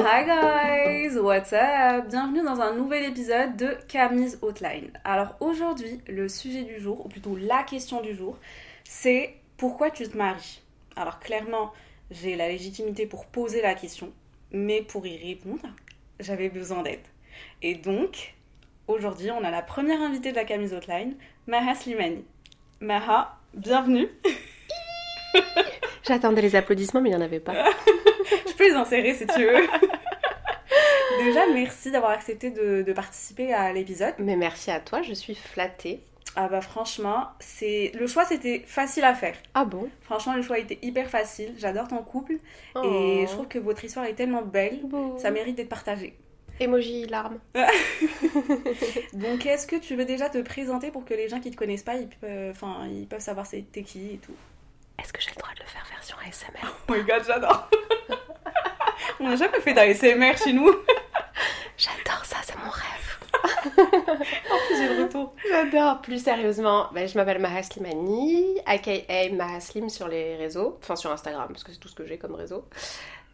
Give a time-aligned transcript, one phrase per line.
[0.00, 2.08] Hi guys, what's up?
[2.08, 4.92] Bienvenue dans un nouvel épisode de Camille's Outline.
[5.02, 8.38] Alors aujourd'hui, le sujet du jour, ou plutôt la question du jour,
[8.84, 10.62] c'est pourquoi tu te maries?
[10.94, 11.72] Alors clairement,
[12.12, 14.12] j'ai la légitimité pour poser la question,
[14.52, 15.66] mais pour y répondre,
[16.20, 17.00] j'avais besoin d'aide.
[17.62, 18.34] Et donc,
[18.86, 21.16] aujourd'hui, on a la première invitée de la Camille's Outline,
[21.48, 22.24] Maha Slimani.
[22.80, 24.06] Maha, bienvenue
[26.06, 27.54] J'attendais les applaudissements, mais il n'y en avait pas.
[28.58, 29.66] Peux les insérer si tu veux.
[31.24, 34.14] Déjà, merci d'avoir accepté de, de participer à l'épisode.
[34.18, 36.00] Mais merci à toi, je suis flattée.
[36.36, 39.34] Ah bah franchement, c'est le choix c'était facile à faire.
[39.54, 39.88] Ah bon?
[40.02, 41.54] Franchement, le choix était hyper facile.
[41.56, 42.38] J'adore ton couple et
[42.76, 43.24] Oh.
[43.26, 44.78] je trouve que votre histoire est tellement belle,
[45.16, 46.14] ça mérite d'être partagé.
[46.60, 47.38] Emoji larmes.
[49.14, 51.82] Donc, est-ce que tu veux déjà te présenter pour que les gens qui te connaissent
[51.84, 54.34] pas, ils peuvent, enfin, ils peuvent savoir c'est t'es qui et tout?
[55.02, 57.70] Est-ce que j'ai le droit de le faire version ASMR Oh my god, j'adore.
[59.20, 60.70] On n'a jamais fait d'ASMR chez nous.
[61.76, 63.18] J'adore ça, c'est mon rêve.
[64.76, 65.34] J'ai le retour.
[65.48, 66.00] J'adore.
[66.02, 68.92] Plus sérieusement, ben, je m'appelle Maha Slimani, aka
[69.32, 72.18] Maha Slim sur les réseaux, enfin sur Instagram, parce que c'est tout ce que j'ai
[72.18, 72.64] comme réseau.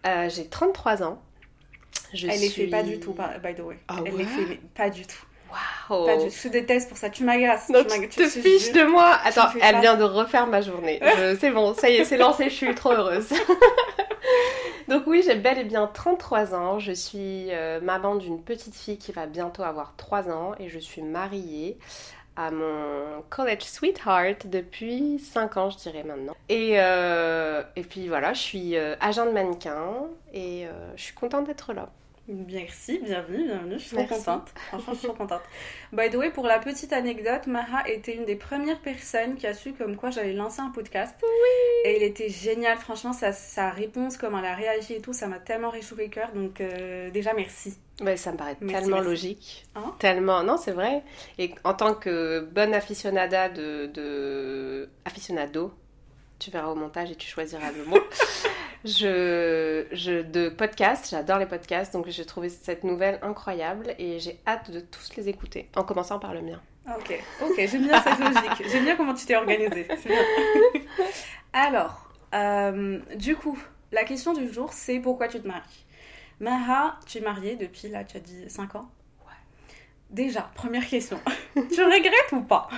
[0.06, 1.22] Euh, j'ai 33 ans.
[2.12, 2.64] Je Elle les suis...
[2.64, 3.78] fait pas du tout, by the way.
[3.88, 4.18] Ah Elle ouais?
[4.18, 5.24] les fait pas du tout.
[5.88, 6.06] Waouh.
[6.06, 6.34] Pas du tout.
[6.34, 7.10] Je te déteste pour ça.
[7.10, 7.68] Tu m'agaces.
[7.68, 9.18] Non, tu te fiches de moi.
[9.24, 11.00] Attends, elle vient de refaire ma journée.
[11.40, 13.28] C'est bon, ça y est, c'est lancé, je suis trop heureuse.
[14.88, 16.78] Donc oui, j'ai bel et bien 33 ans.
[16.78, 20.78] Je suis euh, maman d'une petite fille qui va bientôt avoir 3 ans et je
[20.78, 21.78] suis mariée
[22.36, 26.34] à mon college sweetheart depuis 5 ans, je dirais maintenant.
[26.48, 30.66] Et, euh, et puis voilà, je suis euh, agent de mannequin et
[30.96, 31.88] je suis contente d'être là.
[32.26, 33.74] Merci, bienvenue, bienvenue.
[33.78, 34.14] Je suis trop Merci.
[34.24, 34.48] contente.
[34.68, 35.42] Franchement, je suis trop contente.
[35.92, 39.52] By the way, pour la petite anecdote, Maha était une des premières personnes qui a
[39.52, 41.14] su comme quoi j'allais lancer un podcast.
[41.22, 41.90] Oui.
[41.90, 42.78] Et il était génial.
[42.78, 46.10] Franchement, sa, sa réponse, comment elle a réagi et tout, ça m'a tellement réchauffé le
[46.10, 46.32] cœur.
[46.32, 47.76] Donc, euh, déjà, merci.
[48.00, 49.10] Ouais, ça me paraît Merci, tellement merci.
[49.10, 49.66] logique.
[49.74, 50.42] Hein tellement.
[50.42, 51.02] Non, c'est vrai.
[51.38, 54.88] Et en tant que bonne aficionada de, de.
[55.04, 55.72] aficionado,
[56.38, 58.00] tu verras au montage et tu choisiras le mot.
[58.84, 64.40] je, je, de podcast, j'adore les podcasts, donc j'ai trouvé cette nouvelle incroyable et j'ai
[64.46, 66.60] hâte de tous les écouter, en commençant par le mien.
[66.86, 68.68] Ah, Ok, ok, j'aime bien cette logique.
[68.70, 69.86] J'aime bien comment tu t'es organisée.
[70.04, 70.18] Bien.
[71.54, 73.58] Alors, euh, du coup,
[73.90, 75.86] la question du jour, c'est pourquoi tu te maries?
[76.40, 78.90] Maha, tu es mariée depuis, là, tu as dit 5 ans?
[79.24, 79.32] Ouais.
[80.10, 81.18] Déjà, première question.
[81.54, 82.68] tu regrettes ou pas?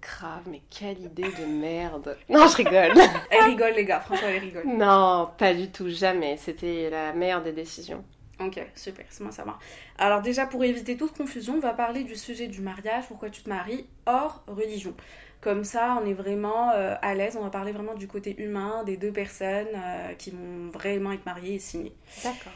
[0.00, 2.16] Grave, mais quelle idée de merde.
[2.28, 2.92] Non, je rigole.
[3.30, 4.64] Elle rigole, les gars, franchement, elle rigole.
[4.66, 6.36] non, pas du tout, jamais.
[6.36, 8.04] C'était la meilleure des décisions.
[8.40, 9.58] Ok, super, c'est moi ça va.
[9.98, 13.42] Alors déjà, pour éviter toute confusion, on va parler du sujet du mariage, pourquoi tu
[13.42, 14.94] te maries, hors religion.
[15.40, 18.84] Comme ça, on est vraiment euh, à l'aise, on va parler vraiment du côté humain
[18.84, 21.94] des deux personnes euh, qui vont vraiment être mariées et signées.
[22.22, 22.52] D'accord.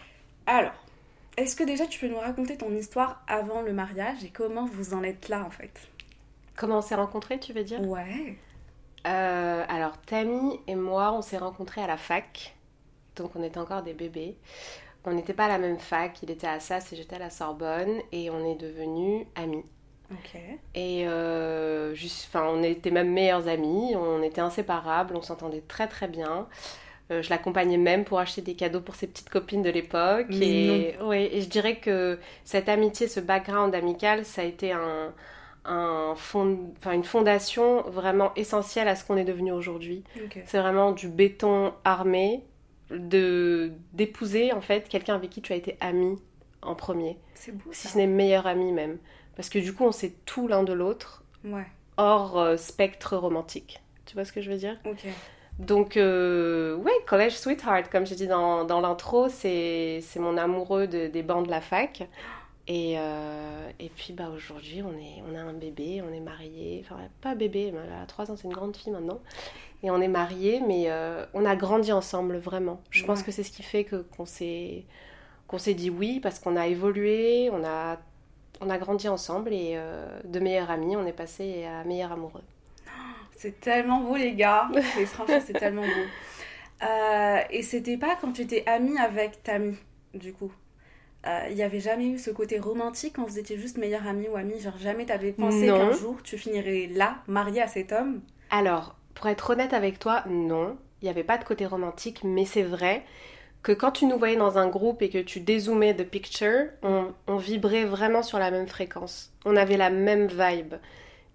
[0.46, 0.72] Alors,
[1.36, 4.94] est-ce que déjà tu peux nous raconter ton histoire avant le mariage et comment vous
[4.94, 5.72] en êtes là en fait?
[6.56, 7.80] Comment on s'est rencontrés, tu veux dire?
[7.80, 8.36] Ouais.
[9.06, 12.54] Euh, alors, Tammy et moi, on s'est rencontrés à la fac.
[13.16, 14.36] Donc, on était encore des bébés.
[15.04, 16.22] On n'était pas à la même fac.
[16.22, 18.00] Il était à Assas et j'étais à la Sorbonne.
[18.12, 19.64] Et on est devenus amis.
[20.10, 20.38] Ok.
[20.74, 23.96] Et euh, juste, enfin, on était même meilleurs amis.
[23.96, 25.16] On était inséparables.
[25.16, 26.46] On s'entendait très très bien.
[27.10, 30.30] Euh, je l'accompagnais même pour acheter des cadeaux pour ses petites copines de l'époque.
[30.30, 35.12] Et, ouais, et je dirais que cette amitié, ce background amical, ça a été un,
[35.64, 40.02] un fond, enfin, une fondation vraiment essentielle à ce qu'on est devenu aujourd'hui.
[40.46, 42.42] C'est vraiment du béton armé,
[42.90, 46.18] de d'épouser en fait quelqu'un avec qui tu as été ami
[46.62, 47.94] en premier, C'est beau si ça.
[47.94, 48.98] ce n'est meilleur ami même.
[49.36, 51.66] Parce que du coup, on sait tout l'un de l'autre, Ouais.
[51.96, 53.80] hors euh, spectre romantique.
[54.06, 54.76] Tu vois ce que je veux dire?
[54.84, 55.04] Ok.
[55.58, 60.86] Donc, euh, ouais, College Sweetheart, comme j'ai dit dans, dans l'intro, c'est c'est mon amoureux
[60.86, 62.08] de- des bancs de la fac.
[62.68, 66.84] Et, euh, et puis bah, aujourd'hui, on, est, on a un bébé, on est mariés.
[66.84, 69.20] Enfin, pas bébé, mais elle a 3 ans, c'est une grande fille maintenant.
[69.82, 72.80] Et on est mariés, mais euh, on a grandi ensemble, vraiment.
[72.90, 74.84] Je pense que c'est ce qui fait que qu'on s'est
[75.48, 77.98] qu'on s'est dit oui, parce qu'on a évolué, on a,
[78.60, 82.44] on a grandi ensemble, et euh, de meilleurs amis, on est passé à meilleurs amoureux.
[83.36, 84.70] C'est tellement beau les gars.
[85.00, 86.86] Et franchement, c'est tellement beau.
[87.50, 89.76] Et c'était pas quand tu étais amie avec Tammy,
[90.14, 90.52] du coup?
[91.26, 94.28] Euh, Il n'y avait jamais eu ce côté romantique quand vous étiez juste meilleure amie
[94.28, 94.58] ou amie.
[94.60, 98.20] Genre, jamais t'avais pensé qu'un jour tu finirais là, mariée à cet homme?
[98.50, 102.44] Alors, pour être honnête avec toi, non, il n'y avait pas de côté romantique, mais
[102.44, 103.04] c'est vrai
[103.62, 107.12] que quand tu nous voyais dans un groupe et que tu dézoomais the picture, on,
[107.28, 109.32] on vibrait vraiment sur la même fréquence.
[109.44, 110.74] On avait la même vibe.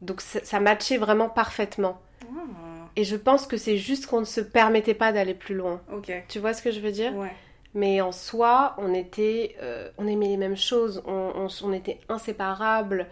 [0.01, 2.01] Donc ça, ça matchait vraiment parfaitement.
[2.21, 5.81] Ah, Et je pense que c'est juste qu'on ne se permettait pas d'aller plus loin.
[6.27, 7.15] Tu vois ce que je veux dire?
[7.15, 7.31] Ouais.
[7.73, 11.99] Mais en soi, on était, euh, on aimait les mêmes choses, on, on- on était
[12.09, 13.07] inséparables.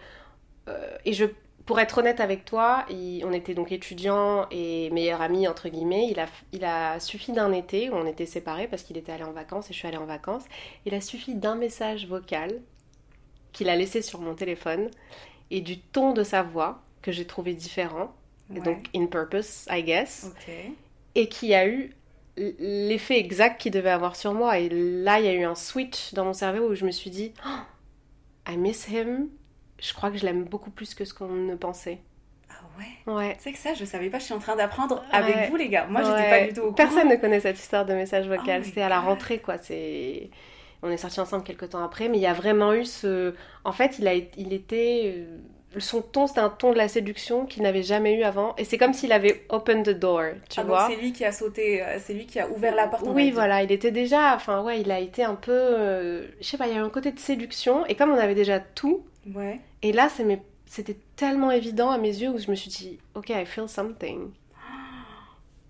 [0.68, 1.26] Euh, et je,
[1.66, 6.08] pour être honnête avec toi, il- on était donc étudiants et meilleurs amis entre guillemets.
[6.10, 9.24] Il a, il a suffi d'un été où on était séparés parce qu'il était allé
[9.24, 10.44] en vacances et je suis allée en vacances.
[10.84, 12.60] Il a suffi d'un message vocal
[13.52, 14.90] qu'il a laissé sur mon téléphone
[15.50, 18.12] et du ton de sa voix que j'ai trouvé différent,
[18.50, 18.60] Ouais.
[18.60, 20.50] donc in purpose, I guess Ok.
[21.14, 21.92] et qui a eu
[22.36, 24.58] l'effet exact qu'il devait avoir sur moi.
[24.58, 27.10] Et là, il y a eu un switch dans mon cerveau où je me suis
[27.10, 29.28] dit, Oh, I miss him.
[29.78, 31.98] Je crois que je l'aime beaucoup plus que ce qu'on ne pensait.
[32.48, 33.12] Ah ouais?
[33.14, 33.36] Ouais.
[33.38, 35.86] Sais que ça, je savais pas, je suis en train d'apprendre avec vous, les gars.
[35.86, 36.30] Moi, j'étais Ouais.
[36.40, 36.74] pas du tout au courant.
[36.74, 38.60] Personne ne connaît cette histoire de message vocal.
[38.62, 39.58] Oh C'était à la rentrée, quoi.
[39.58, 40.30] C'est.
[40.82, 43.34] On est sortis ensemble quelques temps après, mais il y a vraiment eu ce.
[43.64, 45.26] En fait, il a, il était.
[45.78, 48.78] Son ton, c'était un ton de la séduction qu'il n'avait jamais eu avant, et c'est
[48.78, 50.86] comme s'il avait open the door, tu Ah, vois.
[50.88, 53.04] c'est lui qui a sauté, euh, c'est lui qui a ouvert la porte.
[53.06, 56.56] Oui, voilà, il était déjà, enfin ouais, il a été un peu, euh, je sais
[56.58, 59.60] pas, il y a un côté de séduction, et comme on avait déjà tout, Ouais.
[59.82, 60.08] et là,
[60.66, 64.30] c'était tellement évident à mes yeux où je me suis dit, ok, I feel something.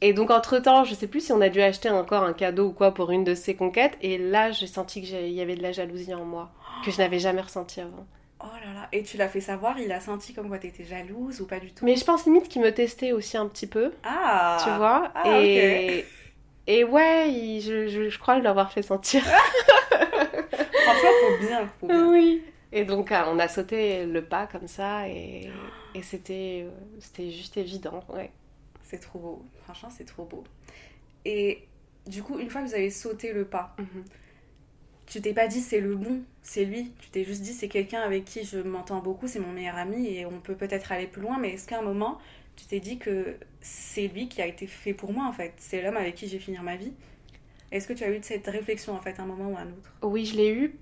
[0.03, 2.73] Et donc, entre-temps, je sais plus si on a dû acheter encore un cadeau ou
[2.73, 5.73] quoi pour une de ses conquêtes, et là, j'ai senti qu'il y avait de la
[5.73, 6.51] jalousie en moi,
[6.85, 8.07] que je n'avais jamais ressenti avant.
[8.49, 8.89] Oh là là.
[8.93, 11.73] Et tu l'as fait savoir, il a senti comme quoi t'étais jalouse ou pas du
[11.73, 15.11] tout Mais je pense limite qu'il me testait aussi un petit peu, Ah tu vois,
[15.15, 16.05] Ah, et...
[16.69, 19.23] Et ouais, il- je, je, je crois l'avoir fait sentir.
[20.13, 21.67] Franchement, faut bien.
[21.81, 22.09] Faut bien.
[22.09, 22.43] Oui.
[22.73, 25.51] Et donc, ah, on a sauté le pas comme ça et,
[25.95, 28.01] et c'était, euh, c'était juste évident.
[28.09, 28.31] Ouais.
[28.83, 29.43] C'est trop beau.
[29.65, 30.45] Franchement, c'est trop beau.
[31.25, 31.67] Et
[32.07, 34.05] du coup, une fois que vous avez sauté le pas, Mhm.
[35.07, 36.93] Tu t'es pas dit c'est le bon, c'est lui.
[37.01, 40.09] Tu t'es juste dit c'est quelqu'un avec qui je m'entends beaucoup, c'est mon meilleur ami
[40.09, 41.39] et on peut peut-être aller plus loin.
[41.39, 42.19] Mais est-ce qu'à un moment,
[42.57, 45.53] tu t'es dit que c'est lui qui a été fait pour moi en fait?
[45.59, 46.93] C'est l'homme avec qui je vais finir ma vie
[47.73, 49.69] Est-ce que tu as eu cette réflexion en fait à un moment ou à un
[49.73, 49.93] autre?
[50.03, 50.79] Oui, je l'ai eu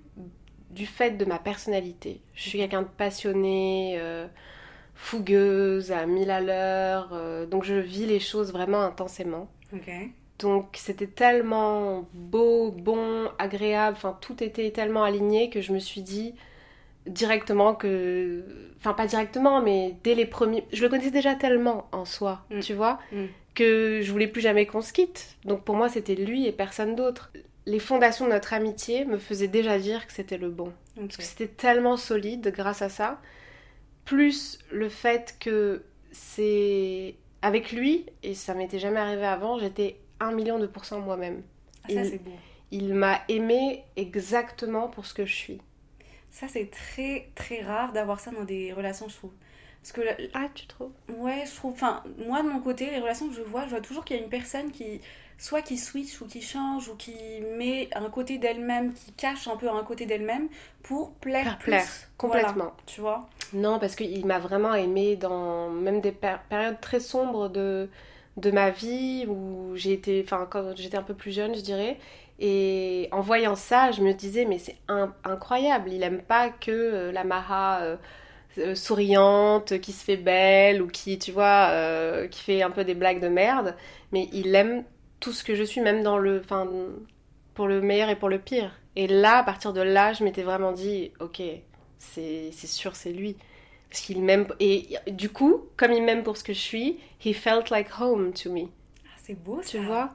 [0.71, 2.21] du fait de ma personnalité.
[2.33, 4.27] Je suis quelqu'un de passionné, euh,
[4.95, 7.09] fougueuse, à mille à l'heure.
[7.13, 9.49] euh, donc, je vis les choses vraiment intensément.
[9.73, 9.89] Ok.
[10.39, 16.01] Donc c'était tellement beau, bon, agréable, enfin tout était tellement aligné que je me suis
[16.01, 16.35] dit
[17.07, 18.43] directement que...
[18.77, 20.65] Enfin pas directement, mais dès les premiers...
[20.73, 22.59] Je le connaissais déjà tellement en soi, Mm.
[22.59, 23.25] tu vois, Mm.
[23.53, 25.37] que je voulais plus jamais qu'on se quitte.
[25.45, 27.31] Donc pour moi c'était lui et personne d'autre.
[27.65, 30.71] Les fondations de notre amitié me faisaient déjà dire que c'était le bon.
[30.97, 33.19] Parce que c'était tellement solide grâce à ça.
[34.03, 40.31] Plus le fait que c'est avec lui, et ça m'était jamais arrivé avant, j'étais un
[40.33, 41.43] million de pourcents moi-même.
[41.83, 42.41] Ah, ça il- c'est beau.
[42.71, 45.61] Il m'a aimé exactement pour ce que je suis.
[46.31, 49.31] Ça c'est très très rare d'avoir ça dans des relations, je trouve.
[49.81, 50.91] Parce que la- Ah, tu trouves?
[51.09, 51.73] Ouais, je trouve.
[51.73, 54.19] Enfin, moi de mon côté, les relations que je vois, je vois toujours qu'il y
[54.19, 55.01] a une personne qui,
[55.37, 57.13] soit qui switch ou qui change ou qui
[57.57, 60.49] met un côté d'elle-même, qui cache un peu un côté d'elle-même
[60.83, 61.65] pour plaire Faire plus.
[61.65, 61.87] plaire,
[62.23, 62.73] Voilà, complètement.
[62.87, 63.29] tu vois?
[63.53, 67.89] Non, parce qu'il m'a vraiment aimé dans même des péri- périodes très sombres de,
[68.37, 71.97] de ma vie où j'ai été, enfin quand j'étais un peu plus jeune, je dirais.
[72.39, 75.91] Et en voyant ça, je me disais, mais c'est in- incroyable.
[75.93, 77.97] Il aime pas que euh, la Maha euh,
[78.59, 81.71] euh, souriante, qui se fait belle ou qui, tu vois,
[82.31, 83.75] qui fait un peu des blagues de merde.
[84.11, 84.83] Mais il aime
[85.21, 86.67] tout ce que je suis, même dans le, enfin,
[87.53, 88.71] pour le meilleur et pour le pire.
[88.95, 91.41] Et là, à partir de là, je m'étais vraiment dit, ok,
[91.97, 93.37] c'est sûr, c'est lui.
[93.89, 94.47] Parce qu'il m'aime.
[94.59, 98.33] Et du coup, comme il m'aime pour ce que je suis, he felt like home
[98.33, 98.63] to me.
[99.05, 99.69] Ah, C'est beau ça.
[99.69, 100.11] Tu vois?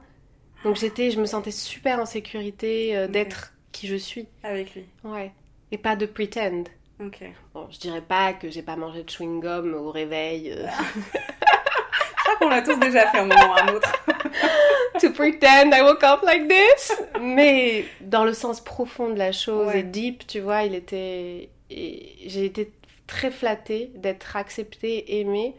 [0.63, 4.27] Donc j'étais, je me sentais super en sécurité euh, d'être qui je suis.
[4.43, 4.85] Avec lui.
[5.03, 5.31] Ouais.
[5.71, 6.63] Et pas de pretend.
[7.03, 7.23] Ok.
[7.55, 10.51] Bon, je dirais pas que j'ai pas mangé de chewing-gum au réveil.
[10.55, 13.91] euh, Je crois qu'on l'a tous déjà fait un moment ou un autre.
[14.99, 16.91] to pretend I woke up like this.
[17.19, 19.79] Mais dans le sens profond de la chose Ouais.
[19.79, 21.49] et deep, tu vois, il était.
[21.71, 22.71] J'ai été
[23.11, 25.53] très flattée d'être acceptée, aimée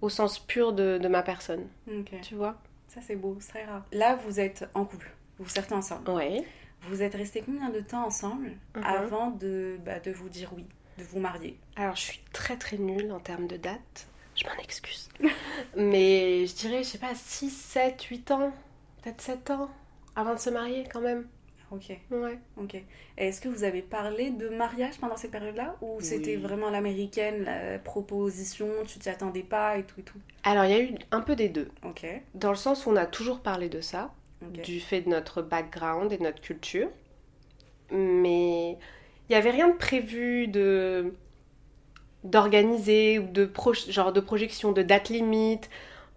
[0.00, 1.68] au sens pur de, de ma personne.
[2.22, 2.56] Tu vois?
[2.88, 3.84] Ça c'est beau, c'est très rare.
[3.92, 5.10] Là, vous êtes en couple.
[5.38, 6.10] Vous sortez ensemble.
[6.10, 6.44] Ouais.
[6.82, 8.82] Vous êtes restés combien de temps ensemble Mhm.
[8.84, 10.66] avant de, bah, de vous dire oui,
[10.98, 11.56] de vous marier?
[11.76, 14.06] Alors, je suis très très nulle en termes de date.
[14.36, 15.08] Je m'en excuse.
[15.76, 18.52] Mais je dirais, je sais pas, 6, 7, 8 ans.
[19.02, 19.70] peut-être 7 ans
[20.16, 21.26] avant de se marier quand même.
[21.74, 22.38] Ok, Ouais.
[22.56, 22.76] ok.
[23.16, 27.78] Est-ce que vous avez parlé de mariage pendant cette période-là Ou c'était vraiment l'américaine, la
[27.78, 30.18] proposition, tu t'y attendais pas et tout et tout?
[30.42, 32.96] Alors il y a eu un peu des deux, Ok, dans le sens où on
[32.96, 34.12] a toujours parlé de ça,
[34.62, 36.88] du fait de notre background et de notre culture,
[37.90, 38.76] mais il
[39.30, 41.14] n'y avait rien de prévu de
[42.24, 45.68] d'organiser ou de pro- genre de projection, de date limite.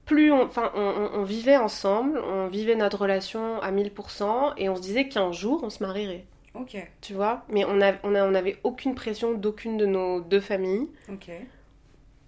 [0.08, 4.82] Plus on, enfin, on, vivait ensemble, on vivait notre relation à 1000% et on se
[4.82, 7.44] disait qu'un jour on se marierait, Ok, tu vois?
[7.50, 10.88] Mais on n'avait on a- on avait aucune pression d'aucune de nos deux familles.
[11.12, 11.30] ok.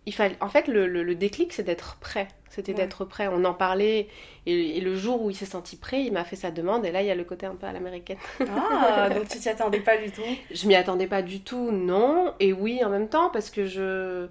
[0.05, 2.77] il fallait en fait le, le- le déclic c'est d'être prêt c'était Ouais.
[2.77, 4.07] d'être prêt on en parlait
[4.48, 6.91] et, et le jour où il s'est senti prêt il m'a fait sa demande et
[6.91, 8.17] là il y a le côté un peu à l'américaine
[8.50, 10.24] Ah, donc tu t'y attendais pas du tout?
[10.51, 14.27] Je m'y attendais pas du tout non et oui en même temps parce que je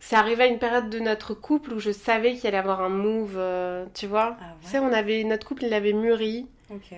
[0.00, 2.80] c'est arrivé à une période de notre couple où je savais qu'il allait y avoir
[2.80, 4.36] un move euh, tu vois.
[4.40, 6.46] Ah tu sais on avait notre couple il avait mûri.
[6.70, 6.94] Ok,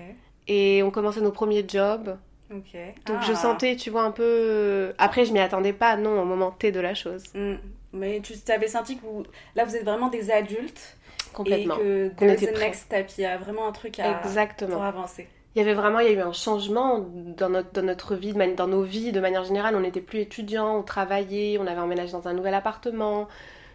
[0.47, 2.17] et on commençait nos premiers jobs.
[2.53, 2.75] Ok.
[3.05, 3.25] donc Ah.
[3.27, 5.95] je sentais tu vois un peu après je m'y attendais pas.
[5.95, 7.23] Non au moment T de la chose.
[7.33, 7.55] Hmm.
[7.93, 9.23] Mais tu t'avais senti que vous...
[9.55, 10.97] là vous êtes vraiment des adultes.
[11.33, 11.75] Complètement.
[11.75, 14.19] et que there's the next step, il y a vraiment un truc à...
[14.19, 14.73] exactement.
[14.73, 15.27] pour avancer.
[15.55, 18.33] Il y avait vraiment, il y a eu un changement dans notre, dans notre vie,
[18.33, 19.75] dans nos vies de manière générale.
[19.75, 23.27] On n'était plus étudiants, on travaillait, on avait emménagé dans un nouvel appartement.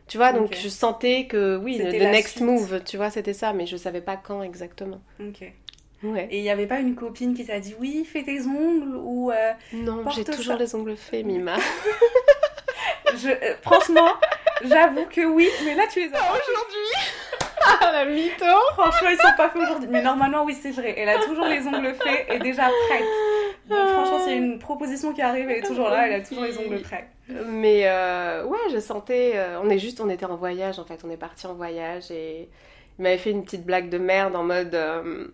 [0.08, 2.44] Tu vois, donc je sentais que oui, le next suite.
[2.44, 5.00] move, tu vois, c'était ça, mais je savais pas quand exactement.
[5.20, 5.52] Ok.
[6.02, 6.28] Ouais.
[6.30, 9.30] Et il n'y avait pas une copine qui t'a dit oui, fais tes ongles ou
[9.32, 10.56] euh, Non, j'ai toujours ça.
[10.56, 11.56] les ongles faits, Mima.
[13.16, 14.08] je, euh, franchement,
[14.64, 16.20] j'avoue que oui, mais là tu les as.
[16.20, 17.45] aujourd'hui
[17.92, 18.44] la mytho
[18.74, 19.88] Franchement, ils sont pas faits aujourd'hui.
[19.90, 20.94] Mais normalement, oui, c'est vrai.
[20.96, 23.04] Elle a toujours les ongles faits et déjà prête.
[23.68, 26.24] Donc, franchement, s'il y a une proposition qui arrive, elle est toujours là, elle a
[26.24, 27.08] toujours les ongles prêts.
[27.46, 29.32] Mais euh, ouais, je sentais.
[29.34, 31.00] euh, on est juste, on était en voyage en fait.
[31.04, 32.48] On est parti en voyage et
[32.98, 34.74] il m'avait fait une petite blague de merde en mode.
[34.76, 35.26] euh,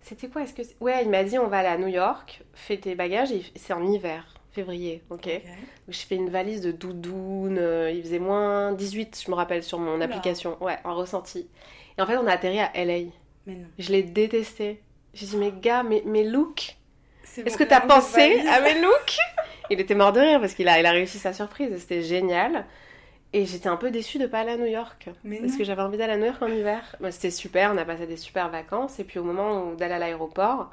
[0.00, 0.42] C'était quoi?
[0.42, 3.32] Est-ce que ouais, il m'a dit on va aller à New York, fais tes bagages.
[3.32, 4.24] Et c'est en hiver,
[4.56, 5.28] février, ok.
[5.88, 7.58] Je fais une valise de doudoune.
[7.58, 10.06] euh, il faisait moins 18, je me rappelle sur mon Oula.
[10.06, 10.56] application.
[10.62, 11.48] Ouais, en ressenti.
[11.96, 13.10] Et en fait, on a atterri à LA.
[13.46, 13.66] Mais non.
[13.78, 14.82] Je l'ai détesté.
[15.14, 16.76] J'ai dit mais gars, mes, mes looks
[17.44, 19.18] est-ce que t'as pensé à mes looks?
[19.68, 22.00] Il était mort de rire parce qu'il a, il a réussi sa surprise et c'était
[22.02, 22.64] génial.
[23.34, 25.10] Et j'étais un peu déçue de pas aller à New York.
[25.22, 25.58] Mais Parce non.
[25.58, 26.96] que j'avais envie d'aller à New York en hiver.
[27.00, 28.98] Bah, c'était super, on a passé des super vacances.
[29.00, 30.70] Et puis au moment d'aller à l'aéroport,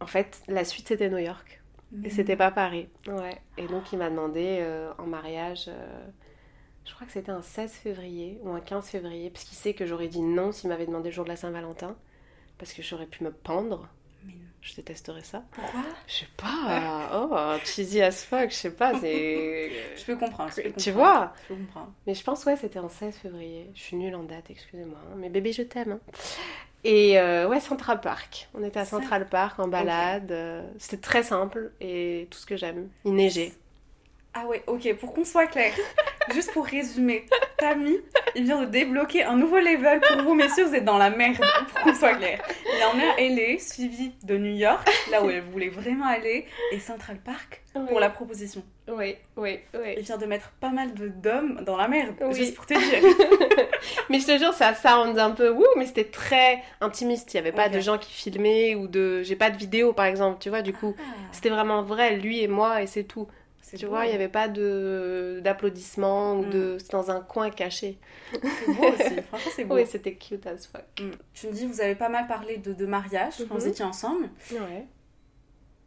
[0.00, 1.61] en fait, la suite c'était New York.
[1.92, 2.88] Mais Et c'était pas Paris.
[3.06, 3.38] Ouais.
[3.58, 6.06] Et donc il m'a demandé euh, en mariage, euh,
[6.86, 9.86] je crois que c'était un 16 février ou un 15 février, parce qu'il sait que
[9.86, 11.96] j'aurais dit non s'il m'avait demandé le jour de la Saint-Valentin.
[12.58, 13.88] Parce que j'aurais pu me pendre.
[14.24, 14.38] Mais non.
[14.60, 15.42] Je détesterais ça.
[15.50, 15.80] Pourquoi?
[16.06, 17.10] Je sais pas.
[17.12, 19.70] Oh, cheesy as fuck, je sais pas, c'est.
[19.96, 20.50] Je peux comprendre.
[20.56, 21.92] je peux Tu comprendre, vois Je peux comprendre.
[22.06, 23.70] Mais je pense, ouais, c'était en 16 février.
[23.74, 24.98] Je suis nulle en date, excusez-moi.
[25.10, 25.14] hein.
[25.16, 25.92] Mais bébé, je t'aime.
[25.92, 26.00] hein.
[26.84, 28.48] Et euh, ouais, Central Park.
[28.54, 30.32] On était à Central Park en balade.
[30.32, 32.88] euh, C'était très simple et tout ce que j'aime.
[33.04, 33.52] Il neigeait.
[34.34, 35.72] Ah ouais, ok, pour qu'on soit clair,
[36.34, 37.26] juste pour résumer,
[37.58, 37.98] Tammy,
[38.34, 41.44] il vient de débloquer un nouveau level pour vous, messieurs, vous êtes dans la merde,
[41.68, 42.42] pour qu'on soit clair.
[42.64, 46.78] Il en est LA, suivi de New York, là où elle voulait vraiment aller, et
[46.80, 48.62] Central Park pour la proposition.
[48.88, 49.94] Oui, oui, oui.
[49.98, 52.34] Il vient de mettre pas mal de d'hommes dans la merde, Oui.
[52.34, 53.02] juste pour te dire.
[54.08, 57.32] mais je te jure, ça sound un peu wouh, mais c'était très intimiste.
[57.32, 59.22] Il n'y avait pas de gens qui filmaient ou de.
[59.22, 60.96] J'ai pas de vidéo par exemple, tu vois, du coup.
[61.32, 63.28] C'était vraiment vrai, lui et moi, et c'est tout.
[63.62, 63.92] C'est Tu beau.
[63.92, 64.48] vois, il n'y avait pas
[65.40, 66.50] d'applaudissements ou Mm.
[66.50, 66.76] de.
[66.78, 67.98] C'était dans un coin caché.
[68.32, 69.76] C'est beau aussi, franchement c'est beau.
[69.76, 70.84] Oui, c'était cute as fuck.
[71.00, 71.10] Mm.
[71.34, 73.60] Tu me dis, vous avez pas mal parlé de, de mariage quand Mhm.
[73.60, 74.28] vous étiez ensemble.
[74.52, 74.86] Ouais.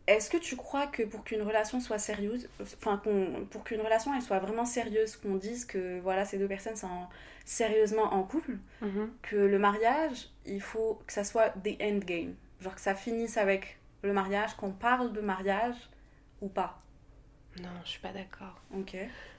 [0.08, 4.14] Est-ce que tu crois que pour qu'une relation soit sérieuse, enfin qu'on- pour qu'une relation
[4.16, 6.88] elle soit vraiment sérieuse, qu'on dise que voilà ces deux personnes sont
[7.44, 9.10] sérieusement en couple, Mhm.
[9.24, 13.80] que le mariage, il faut que ça soit the endgame, genre que ça finisse avec
[14.04, 15.76] le mariage, qu'on parle de mariage
[16.42, 16.80] ou pas.
[17.62, 18.56] Non, je suis pas d'accord.
[18.78, 18.96] Ok.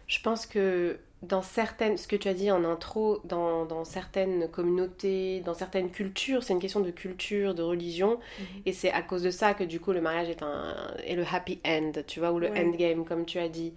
[0.08, 4.48] Je pense que dans certaines, ce que tu as dit en intro, dans, dans certaines
[4.48, 8.46] communautés, dans certaines cultures, c'est une question de culture, de religion, Mhm.
[8.66, 11.24] et c'est à cause de ça que du coup le mariage est, un, est le
[11.30, 12.64] happy end, tu vois, ou le Ouais.
[12.64, 13.74] endgame, comme tu as dit.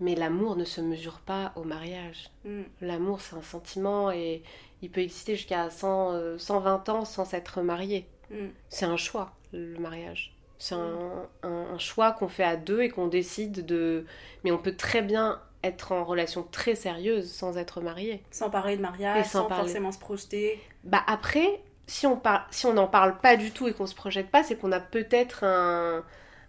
[0.00, 2.28] Mais l'amour ne se mesure pas au mariage.
[2.44, 2.62] Mm.
[2.82, 4.42] L'amour, c'est un sentiment et
[4.82, 8.06] il peut exister jusqu'à 100, euh, 120 ans sans s'être marié.
[8.30, 8.48] Mm.
[8.68, 10.35] C'est un choix, le mariage.
[10.58, 14.04] C'est un, un- un choix qu'on fait à deux et qu'on décide de...
[14.44, 18.22] Mais on peut très bien être en relation très sérieuse sans être marié.
[18.30, 20.60] Sans parler de mariage, Et sans forcément se projeter.
[20.84, 22.46] Bah après, si on par...
[22.50, 24.80] si on n'en parle pas du tout et qu'on se projette pas, c'est qu'on a
[24.80, 26.04] peut-être un,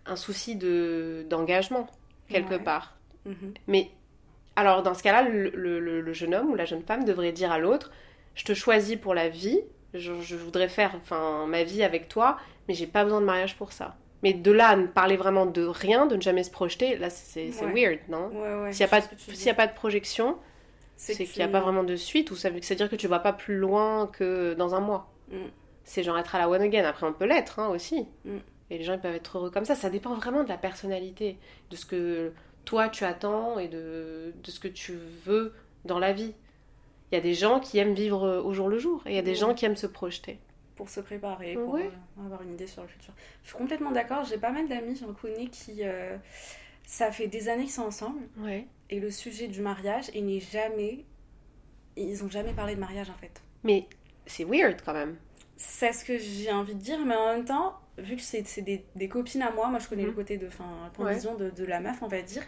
[0.05, 1.87] un souci de d'engagement
[2.29, 2.59] quelque Ouais.
[2.59, 2.95] part.
[3.25, 3.53] Mhm.
[3.67, 3.91] Mais
[4.55, 5.49] alors dans ce cas-là, le-
[6.01, 7.91] le jeune homme ou la jeune femme devrait dire à l'autre,
[8.35, 9.61] je te choisis pour la vie,
[9.97, 12.37] je, je voudrais faire enfin, ma vie avec toi,
[12.67, 13.95] mais j'ai pas besoin de mariage pour ça.
[14.23, 17.09] Mais de là à ne parler vraiment de rien, de ne jamais se projeter, là
[17.09, 17.71] c'est Ouais.
[17.73, 18.29] weird, non?
[18.29, 18.73] Ouais, ouais.
[18.73, 20.37] S'il n'y a, pas de- y a pas de projection,
[20.95, 23.19] c'est qu'il n'y a pas vraiment de suite, ou ça veut- c'est-à-dire que tu vas
[23.19, 25.13] pas plus loin que dans un mois.
[25.31, 25.35] Mm.
[25.83, 28.07] C'est genre être à la one again, après on peut l'être hein, aussi.
[28.25, 28.37] Mm.
[28.71, 31.37] Et les gens ils peuvent être heureux comme ça, ça dépend vraiment de la personnalité,
[31.69, 32.33] de ce que
[32.65, 35.53] toi tu attends et de, de ce que tu veux
[35.85, 36.33] dans la vie.
[37.11, 39.19] Il y a des gens qui aiment vivre au jour le jour, et il y
[39.19, 39.35] a des Mm.
[39.35, 40.39] gens qui aiment se projeter.
[40.75, 41.89] pour se préparer, pour euh,
[42.23, 43.11] avoir une idée sur le futur.
[43.41, 44.23] Je suis complètement d'accord.
[44.25, 45.79] J'ai pas mal d'amis, j'en connais qui.
[45.81, 46.15] euh,
[46.85, 48.21] ça fait des années qu'ils sont ensemble
[48.91, 51.03] et le sujet du mariage, il n'est jamais.
[51.95, 53.41] Ils ont jamais parlé de mariage en fait.
[53.63, 53.87] Mais
[54.27, 55.15] c'est weird quand même.
[55.57, 58.85] C'est ce que j'ai envie de dire, mais en même temps, vu que c'est des,
[58.95, 60.45] des copines à moi, moi je connais le côté de.
[60.45, 61.15] Enfin, de Ouais.
[61.39, 62.43] de, de la meuf, on va dire.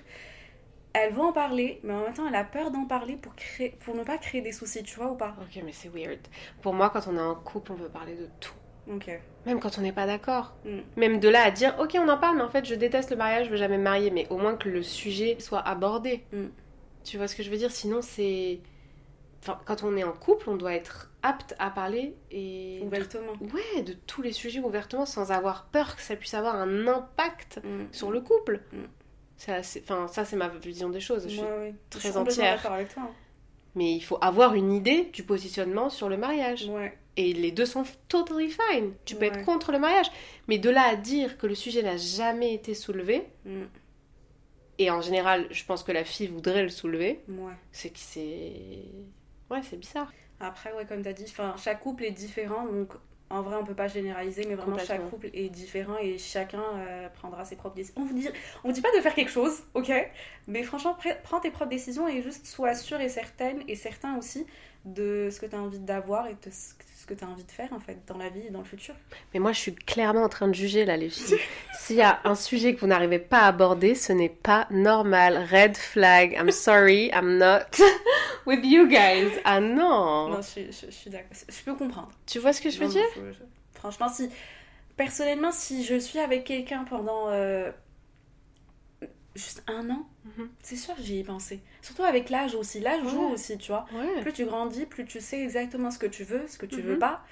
[0.93, 3.77] Elle veut en parler, mais en même temps, elle a peur d'en parler pour, créer,
[3.85, 6.19] pour ne pas créer des soucis, tu vois ou pas Ok, mais c'est weird.
[6.61, 8.53] Pour moi, quand on est en couple, on peut parler de tout.
[8.91, 9.07] Ok.
[9.45, 10.55] Même quand on n'est pas d'accord.
[10.65, 10.79] Mm.
[10.97, 13.17] Même de là à dire, ok, on en parle, mais en fait, je déteste le
[13.17, 16.25] mariage, je veux jamais me marier, mais au moins que le sujet soit abordé.
[16.33, 16.45] Mm.
[17.03, 17.71] Tu vois ce que je veux dire?
[17.71, 18.59] Sinon, c'est.
[19.41, 22.81] Enfin, quand on est en couple, on doit être apte à parler et.
[22.83, 23.33] Ouvertement.
[23.53, 27.61] Ouais, de tous les sujets ouvertement sans avoir peur que ça puisse avoir un impact
[27.63, 27.85] Mm.
[27.91, 28.61] sur le couple.
[29.39, 31.23] Ça, c'est enfin, ça, c'est ma vision des choses.
[31.23, 31.73] Je suis- Ouais, ouais.
[31.89, 32.55] très je suis complètement entière.
[32.57, 33.03] d'accord avec toi.
[33.03, 33.11] hein.
[33.75, 36.65] Mais il faut avoir une idée du positionnement sur le mariage.
[36.65, 36.97] Ouais.
[37.15, 38.93] Et les deux sont totally fine.
[39.05, 40.07] Tu peux être contre le mariage.
[40.47, 43.63] Mais de là à dire que le sujet n'a jamais été soulevé, Mm.
[44.79, 47.21] et en général, je pense que la fille voudrait le soulever,
[47.71, 48.53] c'est que c'est.
[49.49, 50.11] Ouais, c'est bizarre.
[50.41, 51.25] Après, ouais, comme tu as dit,
[51.57, 52.89] chaque couple est différent, donc
[53.29, 57.09] en vrai, on peut pas généraliser, mais vraiment, chaque couple est différent et chacun euh,
[57.09, 58.01] prendra ses propres décisions.
[58.01, 58.27] On vous dit,
[58.63, 59.91] on dit pas de faire quelque chose, ok?
[60.47, 64.47] Mais franchement, prends tes propres décisions et juste sois sûre et certaine, et certain aussi,
[64.85, 67.43] de ce que tu as envie d'avoir et de ce ce que tu as envie
[67.43, 68.93] de faire, en fait, dans la vie et dans le futur.
[69.33, 71.37] Mais moi, je suis clairement en train de juger là, les filles.
[71.79, 75.45] S'il y a un sujet que vous n'arrivez pas à aborder, ce n'est pas normal.
[75.51, 76.33] Red flag.
[76.39, 77.61] I'm sorry, I'm not
[78.45, 79.31] with you guys.
[79.43, 80.29] Ah non.
[80.29, 81.29] Non, je, suis- je- je suis d'accord.
[81.47, 82.09] Je peux comprendre.
[82.25, 84.29] Tu vois ce que je veux Non, dire non, faut- je- Franchement, si.
[84.97, 87.29] Personnellement, si je suis avec quelqu'un pendant.
[87.29, 87.71] euh,
[89.35, 90.49] juste un an, Mhm.
[90.63, 91.61] c'est sûr j'y ai pensé.
[91.81, 92.79] Surtout avec l'âge aussi.
[92.79, 93.33] L'âge joue Ouais.
[93.33, 93.85] aussi, tu vois.
[93.93, 94.21] Ouais.
[94.21, 96.93] Plus tu grandis, plus tu sais exactement ce que tu veux, ce que tu veux
[96.93, 96.99] Mhm.
[96.99, 97.23] pas.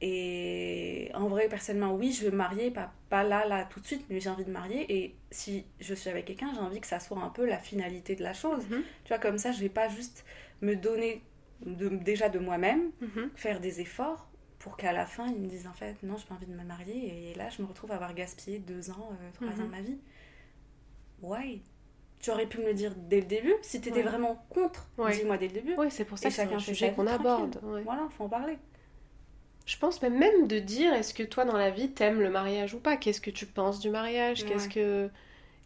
[0.00, 3.86] Et en vrai, personnellement, oui, je veux me marier, pas, pas là, là, tout de
[3.86, 4.84] suite, mais j'ai envie de marier.
[4.94, 8.14] Et si je suis avec quelqu'un, j'ai envie que ça soit un peu la finalité
[8.14, 8.64] de la chose.
[8.68, 8.82] Mhm.
[9.04, 10.24] Tu vois, comme ça, je vais pas juste
[10.60, 11.22] me donner
[11.64, 12.90] de- déjà de moi-même,
[13.36, 14.28] faire des efforts
[14.58, 16.64] pour qu'à la fin ils me disent en fait non j'ai pas envie de me
[16.64, 19.70] marier et là je me retrouve à avoir gaspillé deux ans, euh, trois ans de
[19.70, 19.98] ma vie.
[21.24, 21.60] Ouais.
[22.20, 23.54] Tu aurais pu me le dire dès le début.
[23.62, 24.02] Si t'étais Ouais.
[24.02, 25.16] vraiment contre, Ouais.
[25.16, 25.74] dis-moi dès le début.
[25.76, 27.60] Oui, c'est pour ça Et que c'est chacun un sujet qu'on aborde.
[27.62, 27.82] ouais.
[27.82, 28.56] Voilà, faut en parler.
[29.66, 32.74] Je pense même, même de dire est-ce que toi dans la vie t'aimes le mariage
[32.74, 32.96] ou pas?
[32.96, 34.44] Qu'est-ce que tu penses du mariage?
[34.44, 35.10] Qu'est-ce que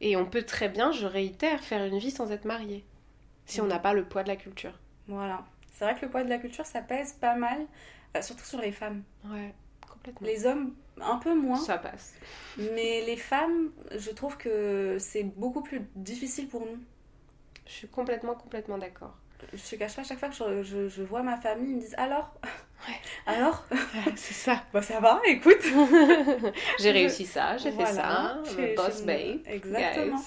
[0.00, 2.84] et on peut très bien, je réitère, faire une vie sans être marié
[3.46, 4.78] si on n'a pas le poids de la culture.
[5.08, 5.44] Voilà.
[5.72, 7.66] C'est vrai que le poids de la culture ça pèse pas mal,
[8.16, 9.02] euh, surtout sur les femmes.
[9.24, 9.52] Ouais,
[9.98, 10.26] complètement.
[10.26, 12.14] Les hommes un peu moins, Ça passe.
[12.56, 16.78] mais les femmes, je trouve que c'est beaucoup plus difficile pour nous.
[17.66, 19.16] Je suis complètement, complètement d'accord.
[19.52, 21.76] Je te cache pas, à chaque fois que je, je- je vois ma famille, ils
[21.76, 22.34] me disent alors?
[22.88, 22.94] Ouais.
[23.26, 23.64] Alors?
[24.16, 24.64] C'est ça.
[24.72, 25.62] Bah ça va, écoute
[26.78, 27.88] J'ai réussi ça, j'ai Voilà.
[27.88, 29.40] fait ça, a boss babe.
[29.46, 30.22] Exactement.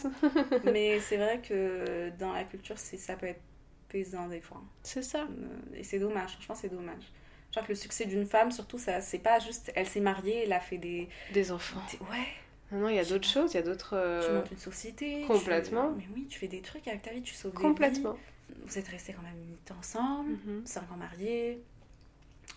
[0.64, 3.42] Mais c'est vrai que dans la culture, ça peut être
[3.90, 4.62] pesant des fois.
[4.84, 5.22] c'est ça.
[5.24, 7.04] Euh, Et c'est dommage, franchement, c'est dommage.
[7.52, 10.44] Je crois que le succès d'une femme, surtout, ça, c'est pas juste elle s'est mariée,
[10.46, 11.10] elle a fait des.
[11.34, 11.82] Des enfants.
[11.92, 12.28] des- Ouais,
[12.72, 13.90] Non, non, il y a d'autres choses, il y a d'autres.
[13.90, 13.96] tu
[14.32, 15.22] euh, montes une société.
[15.22, 15.92] tu- complètement.
[15.98, 18.14] Mais oui, tu fais des trucs avec ta vie, tu sauves des Complètement.
[18.14, 18.56] vies.
[18.66, 21.62] Vous êtes restés quand même 8 ans ensemble, Mhm, 5 ans mariés.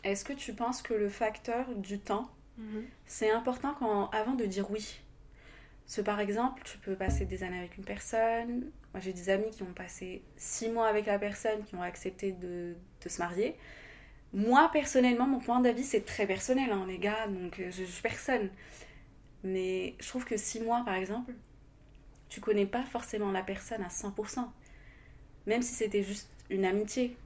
[0.04, 2.84] Est-ce que tu penses que le facteur du temps, mhm.
[3.06, 5.00] c'est important quand, avant de dire oui?
[5.86, 8.70] Parce que par exemple, tu peux passer des années avec une personne.
[8.92, 12.32] Moi, j'ai des amis qui ont passé 6 mois avec la personne, qui ont accepté
[12.32, 13.56] de, de se marier.
[14.34, 18.02] Moi, personnellement, mon point d'avis, c'est très personnel, hein, les gars, donc euh, je suis
[18.02, 18.50] personne.
[19.44, 21.32] Mais je trouve que 6 mois, par exemple,
[22.28, 24.44] tu connais pas forcément la personne à 100%.
[25.46, 27.16] Même si c'était juste une amitié.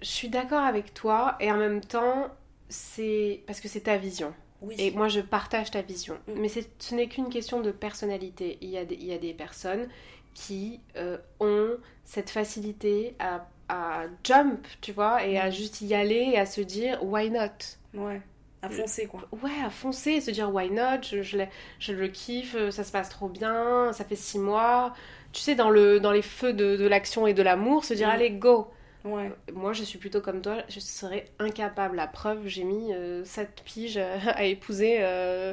[0.00, 2.28] Je suis d'accord avec toi et en même temps,
[2.68, 4.34] c'est parce que c'est ta vision.
[4.60, 4.74] Oui.
[4.78, 6.18] Et moi, je partage ta vision.
[6.26, 6.40] Mm.
[6.40, 8.58] Mais ce n'est qu'une question de personnalité.
[8.60, 9.88] Il y a des, il y a des personnes
[10.32, 15.52] qui euh, ont cette facilité à, à jump, tu vois, et à Mm.
[15.52, 17.48] juste y aller et à se dire why not?
[17.94, 18.20] Ouais.
[18.62, 19.20] À foncer, quoi.
[19.42, 22.92] Ouais, à foncer et se dire why not, je, je, le kiffe, euh, ça se
[22.92, 24.94] passe trop bien, ça fait six mois.
[25.32, 28.08] Tu sais, dans, le, dans les feux de, de l'action et de l'amour, se dire
[28.08, 28.12] Mm.
[28.12, 28.68] allez, go.
[29.04, 29.30] Ouais.
[29.52, 31.96] Moi, je suis plutôt comme toi, je serais incapable.
[31.96, 32.90] La preuve, j'ai mis
[33.24, 33.98] 7 piges
[34.34, 35.52] à épouser euh,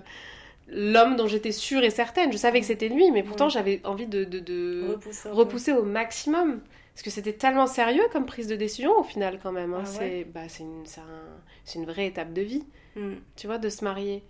[0.69, 2.31] l'homme dont j'étais sûre et certaine.
[2.31, 3.51] Je savais que c'était lui, mais pourtant Ouais.
[3.51, 5.29] j'avais envie de, de- de Repousser.
[5.29, 6.61] repousser au maximum.
[6.93, 9.73] Parce que c'était tellement sérieux comme prise de décision au final quand même.
[9.73, 9.83] hein.
[9.83, 13.13] Ah c'est bah, c'est une, un- une vraie étape de vie, Mm.
[13.37, 14.23] tu vois, de se marier.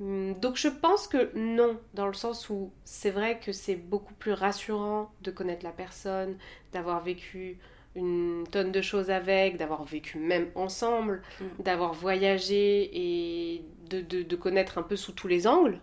[0.00, 4.14] Hum, Donc je pense que non, dans le sens où c'est vrai que c'est beaucoup
[4.14, 6.36] plus rassurant de connaître la personne,
[6.72, 7.58] d'avoir vécu
[7.94, 11.62] une tonne de choses avec, d'avoir vécu même ensemble, Mm.
[11.62, 15.80] d'avoir voyagé et de, de- de connaître un peu sous tous les angles.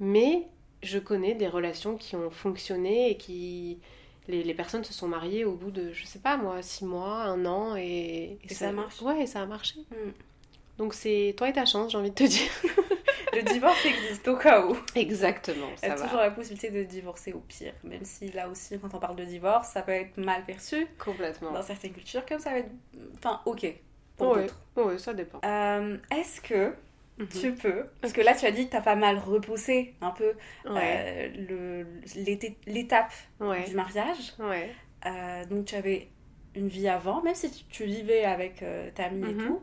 [0.00, 0.46] Mais
[0.82, 3.78] je connais des relations qui ont fonctionné et qui...
[4.28, 7.22] Les, les personnes se sont mariées au bout de, je sais pas moi, six mois,
[7.22, 8.38] un an et...
[8.44, 9.00] Et ça marche.
[9.02, 9.76] Ouais, et ça a marché.
[9.90, 10.10] Mm.
[10.76, 12.50] Donc c'est toi et ta chance, j'ai envie de te dire.
[13.34, 14.76] Le divorce existe au cas où.
[14.94, 16.04] Exactement, Il y ça a va.
[16.04, 17.72] toujours la possibilité de divorcer au pire.
[17.84, 21.52] Même si là aussi, quand on parle de divorce, ça peut être mal perçu Complètement.
[21.52, 22.70] dans certaines cultures, comme ça va être.
[23.16, 23.66] Enfin, ok.
[24.16, 24.56] Pour d'autres.
[24.76, 25.40] ouais, ça dépend.
[25.44, 26.72] Euh, Est-ce que
[27.18, 27.26] Mhm.
[27.28, 27.84] tu peux.
[28.00, 30.34] Parce que là, tu as dit que t'as pas mal repoussé un peu
[30.66, 31.84] Ouais, euh,
[32.16, 34.34] l'été- l'étape ouais, du mariage.
[34.38, 34.70] ouais.
[35.06, 36.08] Euh, donc, tu avais
[36.54, 39.46] une vie avant, même si tu, tu vivais avec euh, ta amie et Mhm.
[39.46, 39.62] tout.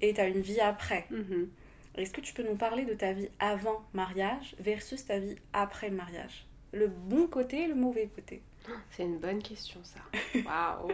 [0.00, 1.06] Et tu as une vie après.
[1.10, 1.48] Mhm.
[1.96, 5.88] Est-ce que tu peux nous parler de ta vie avant mariage versus ta vie après
[5.88, 6.46] le mariage?
[6.72, 8.42] Le bon côté et le mauvais côté.
[8.90, 10.00] C'est une bonne question ça.
[10.44, 10.92] Waouh.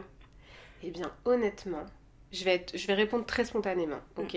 [0.85, 1.85] Eh bien, honnêtement,
[2.31, 4.37] je vais, être- je vais répondre très spontanément, ok?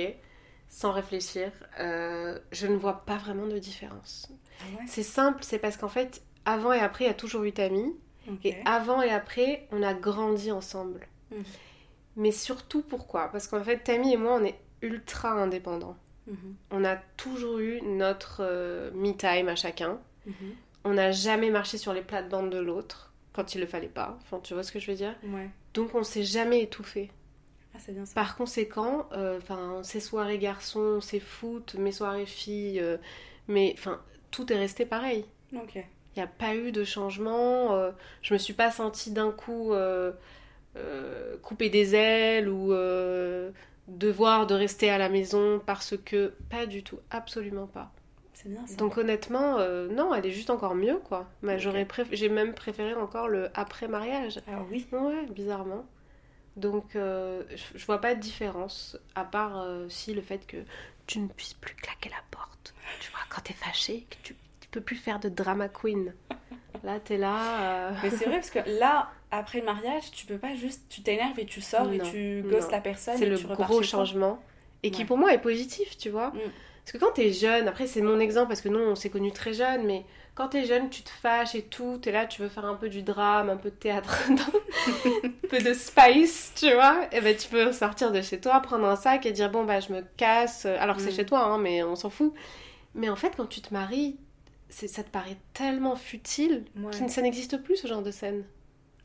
[0.70, 1.52] Sans réfléchir.
[1.80, 4.28] Euh, je ne vois pas vraiment de différence.
[4.60, 7.44] Ah ouais C'est simple, c'est parce qu'en fait, avant et après, il y a toujours
[7.44, 7.94] eu Tammy.
[8.44, 11.08] Et avant et après, on a grandi ensemble.
[11.32, 11.44] Mhm.
[12.16, 13.30] Mais surtout pourquoi?
[13.32, 15.98] Parce qu'en fait, Tammy et moi, on est ultra indépendants.
[16.28, 16.56] Mhm.
[16.72, 20.00] On a toujours eu notre euh, me time à chacun.
[20.26, 20.56] Mhm.
[20.86, 24.18] On n'a jamais marché sur les plates-bandes de l'autre quand il le fallait pas.
[24.22, 25.16] Enfin, tu vois ce que je veux dire?
[25.24, 25.50] Ouais.
[25.74, 27.12] Donc on s'est jamais étouffé.
[27.76, 28.14] Ah, c'est bien ça.
[28.16, 32.98] Par conséquent, euh, enfin, ces soirées garçons, ces foot, mes soirées filles, euh,
[33.48, 35.26] mais enfin, tout est resté pareil.
[35.56, 35.76] Ok.
[35.76, 37.74] Il n'y a pas eu de changement.
[37.76, 40.14] euh, je me suis pas sentie d'un coup euh,
[40.78, 42.74] euh, couper des ailes ou
[43.88, 47.92] devoir de rester à la maison parce que pas du tout, absolument pas.
[48.34, 48.76] C'est bien ça.
[48.78, 49.58] Donc honnêtement,
[49.92, 51.28] non, elle est juste encore mieux quoi.
[51.42, 51.60] Mais Ok.
[51.62, 54.40] j'aurais j'ai même préféré encore le après mariage.
[54.48, 54.88] Ah oui.
[54.92, 55.86] Ouais, bizarrement.
[56.56, 57.44] Donc euh,
[57.76, 60.58] je, vois pas de différence à part euh, si le fait que
[61.06, 62.74] tu ne puisses plus claquer la porte.
[63.02, 66.14] Tu vois, quand t'es fâché, que tu, tu peux plus faire de drama queen.
[66.84, 67.90] Là, t'es là.
[67.90, 70.84] euh, Mais c'est vrai parce que là, après le mariage, tu peux pas juste.
[70.90, 73.18] Tu t'énerves et tu sors et tu gosses la personne.
[73.18, 74.42] C'est le tu gros changement.
[74.84, 75.08] Et qui Ouais.
[75.08, 76.30] pour moi est positif, tu vois.
[76.30, 76.40] Mm.
[76.86, 79.32] Parce que quand t'es jeune, après c'est mon exemple parce que nous on s'est connus
[79.32, 82.50] très jeunes, mais quand t'es jeune, tu te fâches et tout, t'es là, tu veux
[82.50, 87.08] faire un peu du drame, un peu de théâtre, un peu de spice, tu vois.
[87.12, 89.80] Et ben tu peux sortir de chez toi, prendre un sac et dire bon bah
[89.80, 90.66] je me casse.
[90.66, 91.16] Alors que c'est Mm.
[91.16, 92.34] chez toi, hein, mais on s'en fout.
[92.94, 94.18] Mais en fait, quand tu te maries,
[94.70, 96.92] ça te paraît tellement futile Ouais.
[96.92, 98.44] que ça n'existe plus ce genre de scène.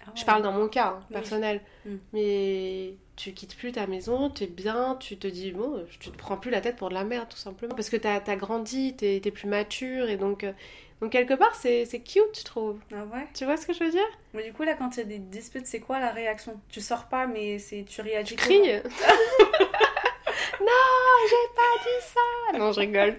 [0.06, 1.14] Ah Je parle dans mon cas hein, Oui.
[1.14, 1.60] personnel.
[1.86, 1.96] Mm.
[2.12, 6.16] Mais tu quittes plus ta maison, tu es bien, tu te dis, bon, tu te
[6.16, 7.74] prends plus la tête pour de la merde, tout simplement.
[7.74, 10.52] Parce que t'as as grandi, t'es es plus mature, et donc, euh,
[11.00, 12.78] donc quelque part, c'est cute, je trouve.
[12.92, 14.08] Ah ouais Tu vois ce que je veux dire?
[14.34, 16.60] Mais du coup, là, quand il y a des disputes, c'est quoi la réaction?
[16.68, 18.58] Tu sors pas, mais c'est tu réagis Je crie.
[18.62, 18.80] non,
[21.28, 23.16] j'ai pas dit ça Non, je rigole.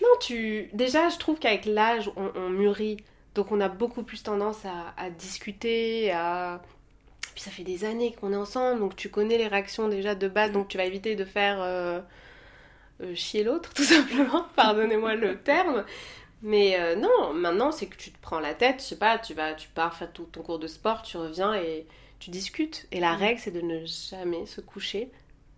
[0.00, 0.70] Non, tu...
[0.72, 2.98] Déjà, je trouve qu'avec l'âge, on, on mûrit.
[3.34, 6.60] Donc on a beaucoup plus tendance à, à discuter, à...
[7.34, 10.26] Puis ça fait des années qu'on est ensemble, donc tu connais les réactions déjà de
[10.26, 12.00] base, donc tu vas éviter de faire euh,
[13.00, 14.44] euh, chier l'autre, tout simplement.
[14.56, 15.84] Pardonnez-moi le terme.
[16.42, 19.34] Mais euh, non, maintenant c'est que tu te prends la tête, je sais pas, tu
[19.34, 21.86] vas, tu pars faire tout ton cours de sport, tu reviens et
[22.20, 22.86] tu discutes.
[22.92, 23.16] Et la Mm.
[23.20, 25.10] règle c'est de ne jamais se coucher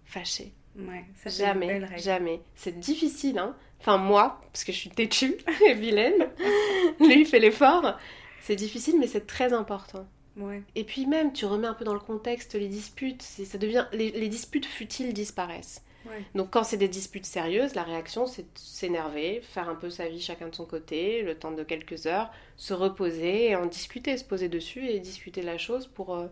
[0.07, 0.53] fâché.
[0.79, 2.01] Ouais, ça une Jamais, belle règle.
[2.03, 2.41] jamais.
[2.55, 3.55] C'est difficile, hein.
[3.81, 6.29] Enfin moi, parce que je suis têtue et vilaine.
[7.01, 7.97] Lui il fait l'effort.
[8.41, 10.07] C'est difficile, mais c'est très important.
[10.37, 10.63] Ouais.
[10.77, 13.21] Et puis même, tu remets un peu dans le contexte les disputes.
[13.23, 15.83] Ça devient, les, les disputes futiles disparaissent.
[16.05, 16.25] Ouais.
[16.35, 20.09] Donc quand c'est des disputes sérieuses, la réaction c'est de s'énerver, faire un peu sa
[20.09, 24.17] vie chacun de son côté, le temps de quelques heures, se reposer et en discuter,
[24.17, 26.15] se poser dessus et discuter la chose pour...
[26.15, 26.29] euh,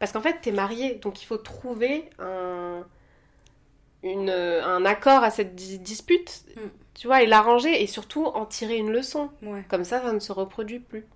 [0.00, 2.86] Parce qu'en fait, t'es marié, donc il faut trouver un,
[4.02, 6.70] une, un accord à cette di- dispute, Mm.
[6.94, 9.30] tu vois, et l'arranger et surtout en tirer une leçon.
[9.42, 11.06] Ouais, Comme ça, ça ne se reproduit plus.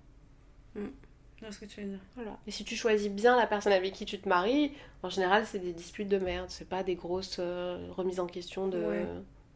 [0.75, 1.08] je
[1.41, 1.99] vois ce que tu veux dire.
[2.15, 2.37] Voilà.
[2.47, 4.73] Et si tu choisis bien la personne avec qui tu te maries,
[5.03, 6.47] en général, c'est des disputes de merde.
[6.49, 8.79] C'est pas des grosses euh, remises en question de.
[8.83, 9.05] Ouais.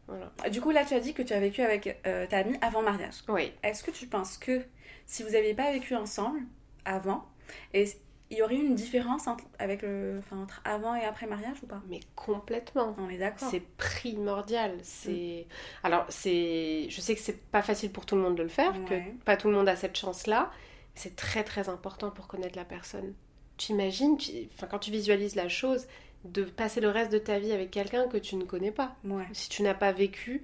[0.08, 0.32] Voilà.
[0.52, 2.82] Du coup, là, tu as dit que tu as vécu avec euh, ta amie avant
[2.82, 3.16] mariage.
[3.30, 3.52] Oui.
[3.64, 4.62] Est-ce que tu penses que
[5.06, 6.40] si vous n'aviez pas vécu ensemble
[6.86, 7.26] avant,
[7.74, 7.88] et
[8.30, 11.58] il y aurait eu une différence entre, avec le, enfin, entre avant et après mariage
[11.64, 11.82] ou pas?
[11.88, 12.96] Mais complètement.
[12.98, 13.48] On est d'accord.
[13.50, 14.78] C'est primordial.
[14.82, 15.46] C'est
[15.84, 18.74] alors c'est, je sais que c'est pas facile pour tout le monde de le faire,
[18.74, 18.86] Ouais.
[19.20, 20.52] que pas tout le monde a cette chance-là.
[20.96, 23.14] C'est très très important pour connaître la personne.
[23.58, 25.88] Tu imagines, tu- enfin quand tu visualises la chose,
[26.26, 29.26] de passer le reste de ta vie avec quelqu'un que tu ne connais pas, Ouais.
[29.34, 30.44] si tu n'as pas vécu.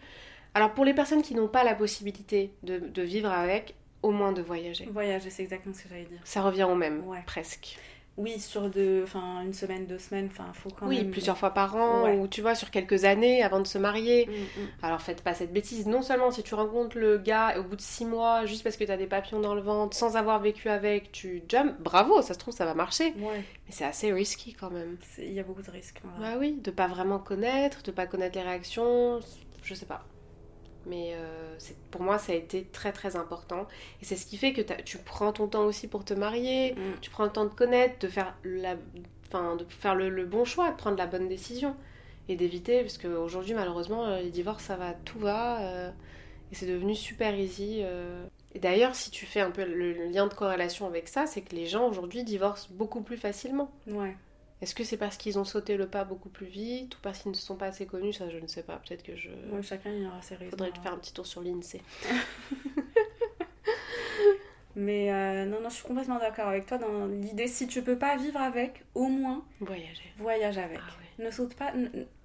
[0.54, 4.32] Alors pour les personnes qui n'ont pas la possibilité de, de vivre avec, au moins
[4.32, 4.86] de voyager.
[4.86, 6.20] Voyager, c'est exactement ce que j'allais dire.
[6.24, 7.22] Ça revient au même, Ouais.
[7.26, 7.78] presque.
[8.22, 11.10] Oui, sur deux, enfin, une semaine, deux semaines, enfin, faut quand oui, même.
[11.12, 12.18] plusieurs fois par an, Ouais.
[12.18, 14.28] ou tu vois, sur quelques années avant de se marier.
[14.28, 14.68] Mm, mm.
[14.84, 15.88] Alors faites pas cette bêtise.
[15.88, 18.84] Non seulement si tu rencontres le gars au bout de six mois, juste parce que
[18.84, 22.40] t'as des papillons dans le ventre, sans avoir vécu avec, tu jump, bravo, ça se
[22.40, 23.14] trouve ça va marcher.
[23.20, 24.98] Ouais, Mais c'est assez risky quand même.
[25.18, 26.02] il y a beaucoup de risques.
[26.20, 29.22] Bah oui, de pas vraiment connaître, de pas connaître les réactions,
[29.64, 30.04] je sais pas.
[30.86, 31.58] Mais euh,
[31.92, 33.68] pour moi, ça a été très très important.
[34.02, 37.00] Et c'est ce qui fait que tu prends ton temps aussi pour te marier, Mm.
[37.02, 38.76] tu prends le temps de connaître, de faire, la...
[39.28, 41.76] enfin, de faire le, le bon choix, de prendre la bonne décision.
[42.30, 45.62] Et d'éviter, parce qu'aujourd'hui, malheureusement, euh, les divorces, ça va, tout va.
[45.62, 45.92] euh,
[46.52, 47.80] et c'est devenu super easy.
[47.84, 48.26] euh.
[48.56, 51.42] Et d'ailleurs, si tu fais un peu le, le lien de corrélation avec ça, c'est
[51.42, 53.72] que les gens aujourd'hui divorcent beaucoup plus facilement.
[53.88, 54.16] Ouais.
[54.62, 57.32] Est-ce que c'est parce qu'ils ont sauté le pas beaucoup plus vite ou parce qu'ils
[57.32, 58.14] ne se sont pas assez connus?
[58.14, 58.78] Ça, je ne sais pas.
[58.78, 59.30] Peut-être que je.
[59.52, 60.52] Ouais, chacun il aura ses raisons.
[60.52, 60.82] Faudrait hein.
[60.84, 61.82] faire un petit tour sur l'INSEE.
[64.76, 67.98] Mais euh, non, non, je suis complètement d'accord avec toi dans l'idée si tu peux
[67.98, 70.14] pas vivre avec, au moins Voyager.
[70.18, 70.80] voyage avec.
[70.80, 71.26] Ah ouais.
[71.26, 71.74] Ne saute pas,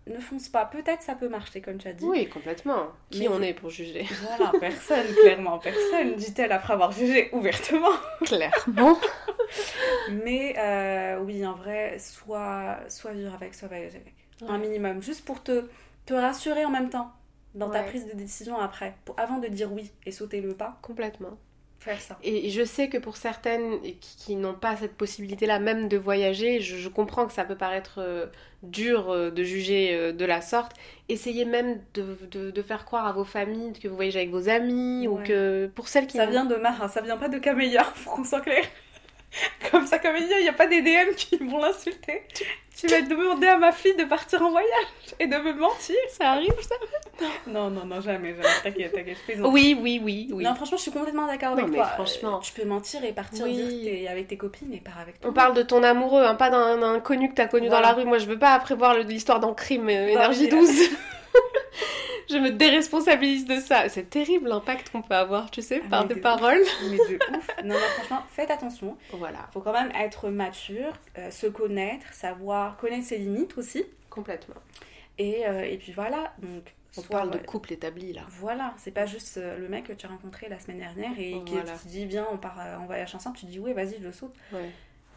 [0.06, 0.64] ne, fonce pas.
[0.66, 2.04] Peut-être ça peut marcher comme tu as dit.
[2.04, 2.88] Oui, complètement.
[3.10, 4.06] Qui Mais- on est pour juger?
[4.22, 7.92] Voilà, personne, clairement personne, dit-elle après avoir jugé ouvertement.
[8.24, 8.96] Clairement.
[10.10, 14.14] Mais euh, oui, en vrai, soit, soit vivre avec, soit voyager avec.
[14.48, 15.64] Un minimum, juste pour te,
[16.06, 17.12] te rassurer en même temps
[17.54, 18.94] dans ta prise de décision après.
[19.04, 21.38] Pour, avant de dire oui et sauter le pas, Complètement.
[21.84, 22.18] Faire ça.
[22.22, 26.60] Et je sais que pour certaines qui, qui n'ont pas cette possibilité-là même de voyager,
[26.60, 28.26] je, je comprends que ça peut paraître euh,
[28.62, 30.72] dur euh, de juger euh, de la sorte.
[31.08, 34.48] Essayez même de, de- de faire croire à vos familles que vous voyagez avec vos
[34.48, 37.84] amis ou que pour celles qui Ça vient de Marin, ça vient pas de Camélia,
[38.04, 38.24] pour qu'on
[39.34, 39.70] soit clair.
[39.70, 42.22] Comme ça, Camélia, il n'y a pas des DM qui vont l'insulter.
[42.76, 44.68] Tu vas demander à ma fille de partir en voyage
[45.20, 45.94] et de me mentir.
[46.10, 46.74] ça arrive ça
[47.46, 48.48] Non, non, non, jamais, jamais.
[48.64, 49.52] T'inquiète, t'inquiète, je plaisante.
[49.52, 50.42] Oui, oui, oui, oui.
[50.44, 51.86] Non, franchement, je suis complètement d'accord avec mais toi.
[51.86, 52.40] franchement.
[52.40, 53.54] Tu peux mentir et partir Oui.
[53.54, 55.30] dire t'es avec tes copines et pas avec toi.
[55.30, 57.82] On parle de ton amoureux, hein, pas d'un inconnu que t'as connu Voilà.
[57.82, 58.04] dans la rue.
[58.06, 60.70] Moi, je veux pas prévoir l'histoire d'un crime euh, énergie mais- 12.
[62.30, 63.88] je me déresponsabilise de ça.
[63.88, 66.22] C'est terrible l'impact qu'on peut avoir, tu sais, Ah, par mais des de ouf.
[66.22, 66.62] paroles.
[66.90, 67.46] Mais de ouf.
[67.64, 68.96] Non, non, franchement, faites attention.
[69.12, 73.84] Voilà, Faut quand même être mature, euh, se connaître, savoir connaître ses limites aussi.
[74.10, 74.54] complètement.
[75.18, 76.74] Et, euh, et puis voilà, donc.
[76.96, 78.22] On soit- parle de couple établi là.
[78.28, 81.32] Voilà, c'est pas juste euh, le mec que tu as rencontré la semaine dernière et
[81.44, 84.04] qui te dit bien on part euh, en voyage ensemble, tu dis oui vas-y je
[84.04, 84.32] le saute.
[84.52, 84.70] Ouais.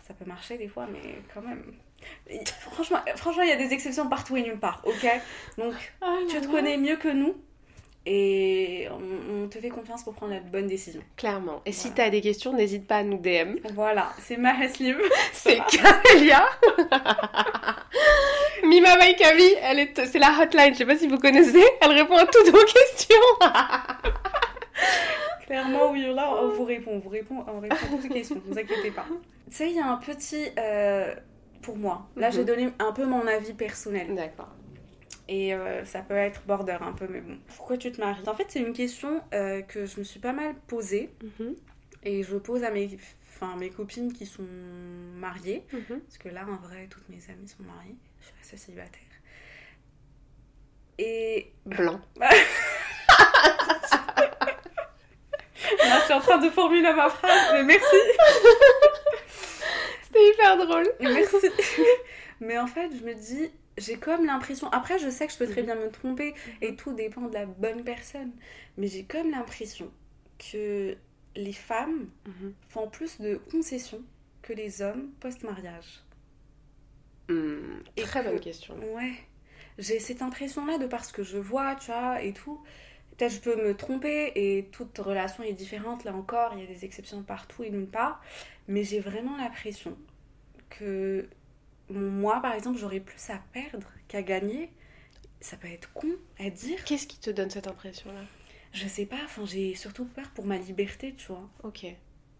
[0.07, 1.63] Ça peut marcher des fois mais quand même.
[2.71, 5.07] Franchement, franchement il y a des exceptions partout et nulle part, ok?
[5.57, 5.73] Donc
[6.29, 7.35] tu te connais mieux que nous
[8.09, 11.01] et on, on te fait confiance pour prendre la bonne décision.
[11.17, 11.61] Clairement.
[11.65, 11.95] Et si Voilà.
[12.05, 13.57] t'as des questions, n'hésite pas à nous DM.
[13.73, 14.97] Voilà, c'est Mareslim.
[15.33, 16.45] C'est Camélia.
[18.63, 20.73] Mima Maikavi, elle est, c'est la hotline.
[20.73, 21.63] Je sais pas si vous connaissez.
[21.81, 23.15] Elle répond à toutes vos questions.
[25.45, 28.35] Clairement, oui, là, on vous répond, on vous répond, on répond à toutes ces questions,
[28.35, 29.05] ne vous inquiétez pas.
[29.49, 30.47] Tu sais, il y a un petit.
[30.57, 31.13] euh,
[31.67, 32.33] pour moi, là, Mhm.
[32.33, 34.15] j'ai donné un peu mon avis personnel.
[34.15, 34.47] D'accord.
[35.27, 37.37] Et euh, ça peut être border un peu, mais bon.
[37.57, 38.23] Pourquoi tu te maries?
[38.25, 41.09] En fait, c'est une question euh, que je me suis pas mal posée.
[41.21, 41.55] Mhm,
[42.03, 42.97] Et je pose à mes,
[43.35, 44.47] enfin, mes copines qui sont
[45.19, 45.65] mariées.
[45.73, 45.99] mhm.
[45.99, 47.95] Parce que là, en vrai, toutes mes amies sont mariées.
[48.21, 49.01] Je suis restée célibataire.
[50.99, 51.99] Et Blanc.
[52.19, 52.29] là,
[55.99, 57.95] je suis en train de formuler ma phrase, mais merci.
[60.17, 60.87] C'était hyper drôle.
[60.99, 61.47] Merci.
[62.39, 64.67] Mais en fait, je me dis, j'ai comme l'impression.
[64.69, 67.45] Après, je sais que je peux très bien me tromper et tout dépend de la
[67.45, 68.31] bonne personne.
[68.77, 69.91] Mais j'ai comme l'impression
[70.51, 70.95] que
[71.35, 72.53] les femmes Mhm.
[72.69, 74.01] font plus de concessions
[74.41, 76.01] que les hommes post-mariage.
[77.29, 78.75] Hmm, très que- bonne question.
[78.95, 79.13] Ouais.
[79.77, 82.59] J'ai cette impression-là de parce que je vois, tu vois, et tout.
[83.17, 86.03] Peut-être je peux me tromper et toute relation est différente.
[86.03, 88.21] Là encore, il y a des exceptions partout et nulle part.
[88.67, 89.97] Mais j'ai vraiment l'impression
[90.69, 91.27] que
[91.89, 94.69] moi, par exemple, j'aurais plus à perdre qu'à gagner.
[95.41, 96.83] Ça peut être con à dire.
[96.83, 98.21] Qu'est-ce qui te donne cette impression-là?
[98.73, 101.49] Je sais pas, enfin, j'ai surtout peur pour ma liberté, tu vois.
[101.63, 101.85] Ok.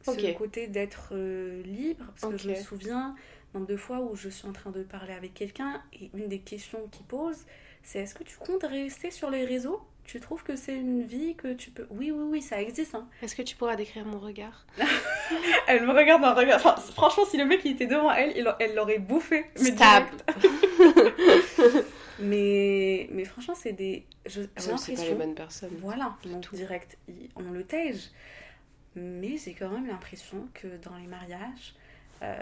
[0.03, 0.37] Ce Ok.
[0.37, 2.05] côté d'être euh, libre.
[2.05, 3.15] Parce que je me souviens,
[3.53, 6.39] nombre de fois où je suis en train de parler avec quelqu'un et une des
[6.39, 7.45] questions qu'il pose,
[7.83, 9.81] c'est est-ce que tu comptes rester sur les réseaux?
[10.07, 11.85] Tu trouves que c'est une vie que tu peux.
[11.91, 12.95] Oui, oui, oui, ça existe.
[12.95, 13.07] Hein.
[13.21, 14.65] Est-ce que tu pourras décrire mon regard?
[15.67, 16.55] Elle me regarde d'un regard.
[16.57, 19.45] Enfin, franchement, si le mec il était devant elle, il- elle l'aurait bouffé.
[19.61, 20.23] Mais direct.
[22.19, 24.03] Mais, mais franchement, c'est des.
[24.25, 25.77] je- Ah c'est pas les bonnes personnes.
[25.81, 28.09] Voilà, donc direct, il- on le tège.
[28.95, 31.75] Mais j'ai quand même l'impression que dans les mariages,
[32.23, 32.35] euh,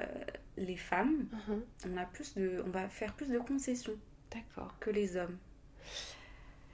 [0.56, 1.62] les femmes, Mhm.
[1.94, 3.96] on, a plus de, on va faire plus de concessions
[4.80, 5.38] que les hommes.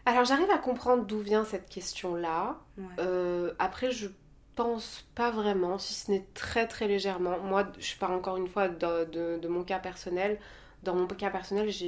[0.05, 2.57] Alors j'arrive à comprendre d'où vient cette question-là.
[2.77, 2.83] Ouais.
[2.99, 4.07] Euh, après, je
[4.55, 7.39] pense pas vraiment, si ce n'est très très légèrement.
[7.39, 10.39] Moi, je parle encore une fois de, de- de mon cas personnel.
[10.83, 11.85] Dans mon cas personnel, je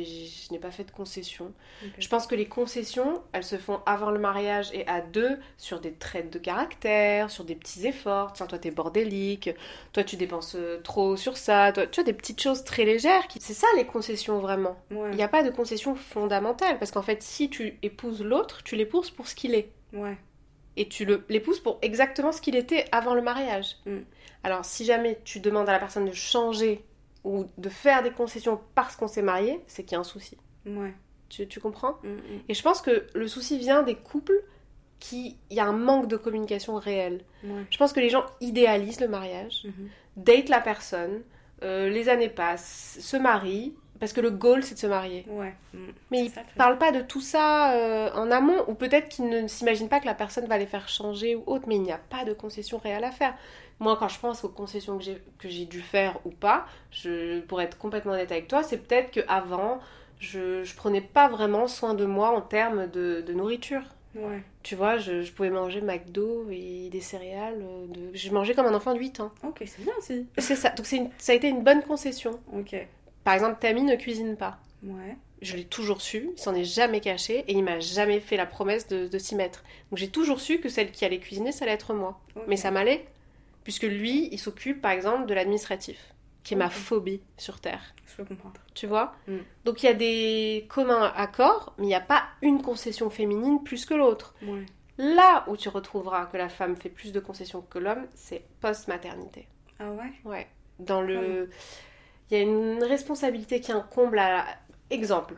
[0.51, 1.51] n'ai pas fait de concessions.
[1.97, 5.79] Je pense que les concessions, elles se font avant le mariage et à deux sur
[5.79, 8.33] des traits de caractère, sur des petits efforts.
[8.33, 9.49] Tiens, toi, t'es bordélique,
[9.93, 11.71] toi, tu dépenses euh, trop sur ça.
[11.71, 13.27] Toi, tu vois, des petites choses très légères.
[13.27, 14.77] qui- C'est ça les concessions vraiment.
[14.91, 15.09] Ouais.
[15.11, 18.75] Il n'y a pas de concession fondamentale parce qu'en fait, si tu épouses l'autre, tu
[18.75, 19.71] l'épouses pour ce qu'il est.
[19.93, 20.17] Ouais.
[20.77, 23.77] Et tu l'épouses pour exactement ce qu'il était avant le mariage.
[23.87, 23.99] Mm.
[24.43, 26.83] Alors, si jamais tu demandes à la personne de changer
[27.23, 30.37] ou de faire des concessions parce qu'on s'est marié, c'est qu'il y a un souci.
[30.65, 30.93] Ouais.
[31.29, 31.97] Tu, tu comprends?
[32.03, 32.19] Mm, mm.
[32.49, 34.43] Et je pense que le souci vient des couples
[34.99, 35.37] qui.
[35.49, 37.23] Il y a un manque de communication réelle.
[37.43, 37.65] Ouais.
[37.69, 39.89] Je pense que les gens idéalisent le mariage, Mhm.
[40.17, 41.21] datent la personne,
[41.63, 45.25] euh, les années passent, se marient, parce que le goal c'est de se marier.
[45.27, 45.53] Ouais.
[46.11, 46.45] Mais ils truc.
[46.57, 50.05] parlent pas de tout ça euh, en amont, ou peut-être qu'ils ne s'imaginent pas que
[50.05, 52.77] la personne va les faire changer ou autre, mais il n'y a pas de concession
[52.77, 53.35] réelle à faire.
[53.79, 54.97] Moi, quand je pense aux concessions
[55.39, 59.11] que j'ai, dû faire ou pas, je, pour être complètement honnête avec toi, c'est peut-être
[59.11, 59.79] qu'avant,
[60.19, 63.81] je, je prenais pas vraiment soin de moi en termes de, de nourriture.
[64.15, 64.43] Ouais.
[64.61, 67.61] Tu vois, je, je pouvais manger McDo et des céréales.
[67.63, 68.11] euh, De...
[68.15, 69.31] Je mangeais comme un enfant de 8 ans.
[69.43, 70.27] Ok, c'est bien aussi.
[70.37, 70.69] C'est ça.
[70.69, 72.39] Donc une- ça a été une bonne concession.
[72.55, 72.75] Ok.
[73.23, 74.59] Par exemple, Tammy ne cuisine pas.
[74.83, 75.15] Ouais.
[75.41, 78.45] Je l'ai toujours su, il s'en est jamais caché et il m'a jamais fait la
[78.45, 79.63] promesse de, de s'y mettre.
[79.91, 82.21] Donc j'ai toujours su que celle qui allait cuisiner, ça allait être moi.
[82.47, 83.05] Mais ça m'allait,
[83.63, 87.93] puisque lui, il s'occupe par exemple de l'administratif, qui est ma phobie sur Terre.
[88.05, 88.61] Je peux comprendre.
[88.73, 89.15] Tu vois?
[89.27, 89.37] Mm.
[89.65, 93.63] Donc il y a des communs accords, mais il n'y a pas une concession féminine
[93.63, 94.35] plus que l'autre.
[94.43, 94.65] Ouais.
[94.97, 99.47] Là où tu retrouveras que la femme fait plus de concessions que l'homme, c'est post-maternité.
[99.79, 100.13] Ah ouais?
[100.23, 100.47] Ouais.
[100.79, 101.49] Dans le.
[102.33, 104.45] Il y a une responsabilité qui incombe à.
[104.89, 105.35] Exemple.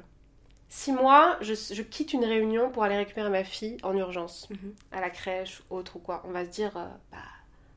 [0.69, 4.73] Si moi, je, je quitte une réunion pour aller récupérer ma fille en urgence, Mhm.
[4.93, 7.17] à la crèche, autre ou quoi, on va se dire, euh, bah,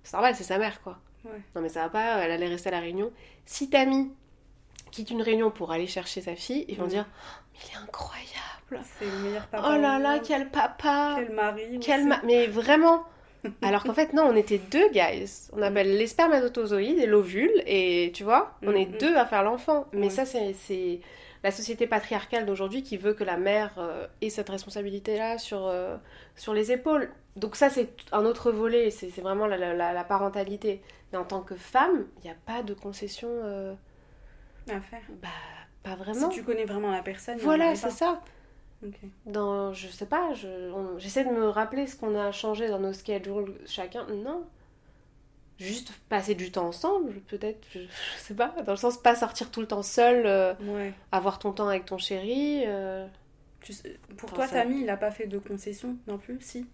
[0.04, 0.98] c'est normal, c'est sa mère, quoi.
[1.24, 1.40] Ouais.
[1.56, 3.10] Non, mais ça va pas, elle allait rester à la réunion.
[3.44, 4.12] Si Tammy
[4.92, 6.90] quitte une réunion pour aller chercher sa fille, ils vont Mhm.
[6.90, 8.86] dire, Oh, mais il est incroyable.
[8.98, 9.68] C'est le meilleur papa.
[9.68, 11.14] Oh là là, quel papa.
[11.16, 11.78] Quel mari.
[11.80, 13.04] Quel ma- Mais vraiment
[13.62, 15.48] Alors qu'en fait, non, on était deux, guys.
[15.52, 18.98] On appelle les spermatozoïdes et l'ovule, et tu vois, on est Mhm.
[18.98, 19.86] deux à faire l'enfant.
[19.92, 21.00] Mais ça, c'est
[21.44, 25.96] la société patriarcale d'aujourd'hui qui veut que la mère euh, ait cette responsabilité-là sur, euh,
[26.34, 27.10] sur les épaules.
[27.36, 30.82] Donc ça, c'est un autre volet, c'est vraiment la, la- la parentalité.
[31.12, 33.28] Mais en tant que femme, il n'y a pas de concession...
[33.30, 33.72] euh,
[34.68, 35.00] À faire.
[35.22, 35.28] bah,
[35.84, 36.28] pas vraiment.
[36.28, 37.38] Si tu connais vraiment la personne.
[37.38, 38.20] Voilà, c'est ça.
[38.86, 38.94] Ok.
[39.26, 42.92] Dans, je sais pas, je- j'essaie de me rappeler ce qu'on a changé dans nos
[42.92, 44.06] schedules chacun.
[44.08, 44.44] Non.
[45.58, 49.50] Juste passer du temps ensemble, peut-être, je, je sais pas, dans le sens pas sortir
[49.50, 50.92] tout le temps seul, euh, Ouais.
[51.10, 52.62] avoir ton temps avec ton chéri.
[52.66, 53.06] euh.
[53.60, 56.64] Tu sais- pour toi, ça- Tammy, il a pas fait de concession non plus Si?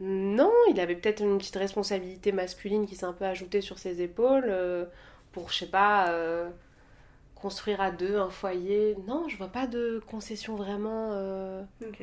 [0.00, 4.02] Non, il avait peut-être une petite responsabilité masculine qui s'est un peu ajoutée sur ses
[4.02, 4.84] épaules euh,
[5.30, 6.10] pour, je sais pas,
[7.40, 8.96] construire à deux un foyer.
[9.06, 11.10] Non, je vois pas de concession vraiment.
[11.12, 11.62] euh.
[11.86, 12.00] Ok.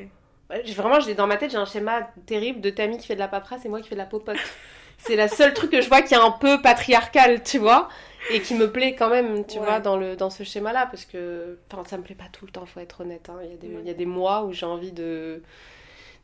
[0.50, 3.14] Ouais, j'ai- Vraiment, j'ai dans ma tête, j'ai un schéma terrible de Tammy qui fait
[3.14, 4.36] de la paperasse et moi qui fais de la popote.
[4.98, 7.88] C'est la seule truc que je vois qui est un peu patriarcal, tu vois,
[8.30, 9.64] et qui me plaît quand même, tu Ouais.
[9.66, 12.50] vois, dans, le, dans ce schéma-là, parce que, enfin, ça me plaît pas tout le
[12.52, 13.28] temps, faut être honnête.
[13.28, 13.38] hein.
[13.44, 13.80] Il, y a des, Ouais.
[13.82, 15.42] il y a des mois où j'ai envie de,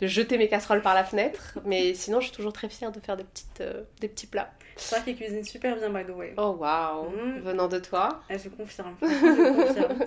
[0.00, 3.00] de jeter mes casseroles par la fenêtre, mais sinon, je suis toujours très fière de
[3.00, 4.50] faire des, petites, euh, des petits plats.
[4.76, 6.34] C'est vrai qu'il cuisine super bien, by the way.
[6.36, 7.40] Oh waouh, Mm.
[7.40, 8.96] venant de toi, Ah, je confirme.
[9.02, 9.06] je
[9.66, 10.04] confirme.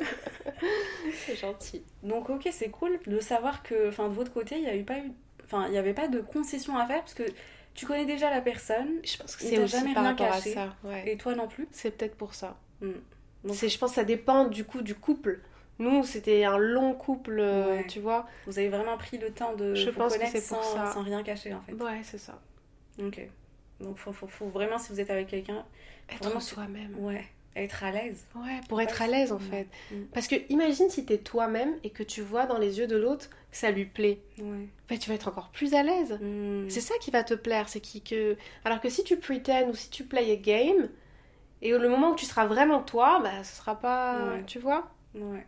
[1.25, 1.83] c'est gentil.
[2.03, 4.83] Donc ok, c'est cool de savoir que, enfin, de votre côté, il y a eu
[4.83, 5.11] pas eu,
[5.43, 7.23] enfin, il y avait pas de concession à faire parce que
[7.73, 10.51] tu connais déjà la personne Je pense que c'est aussi jamais par rien rapport caché.
[10.51, 10.75] à ça.
[10.83, 11.03] Ouais.
[11.11, 11.67] et toi non plus.
[11.71, 12.55] C'est peut-être pour ça.
[12.81, 12.91] Mm.
[13.43, 15.41] Donc- C'est, je pense que ça dépend du coup du couple.
[15.77, 17.85] Nous, c'était un long couple, euh, Ouais.
[17.87, 18.27] tu vois.
[18.47, 20.91] Vous avez vraiment pris le temps de Je vous pense que connaître pour sans, ça.
[20.93, 21.73] sans rien cacher en fait.
[21.73, 22.39] Ouais, c'est ça.
[22.97, 23.27] Ok.
[23.79, 25.65] Donc faut, faut, faut vraiment si vous êtes avec quelqu'un,
[26.09, 26.95] Être soi-même.
[26.99, 28.25] ouais, être à l'aise.
[28.35, 29.67] Ouais, pour être à l'aise en fait.
[29.91, 30.03] Mm.
[30.13, 33.29] Parce que imagine si t'es toi-même et que tu vois dans les yeux de l'autre
[33.29, 34.19] que ça lui plaît.
[34.39, 34.97] Ouais.
[34.97, 36.17] Tu vas être encore plus à l'aise.
[36.21, 36.69] Mm.
[36.69, 37.69] C'est ça qui va te plaire.
[37.69, 38.37] c'est qui que...
[38.63, 40.89] Alors que si tu pretends ou si tu play a game,
[41.61, 44.25] et le moment où tu seras vraiment toi, bah ce sera pas.
[44.25, 44.43] Ouais.
[44.45, 45.45] Tu vois Ouais.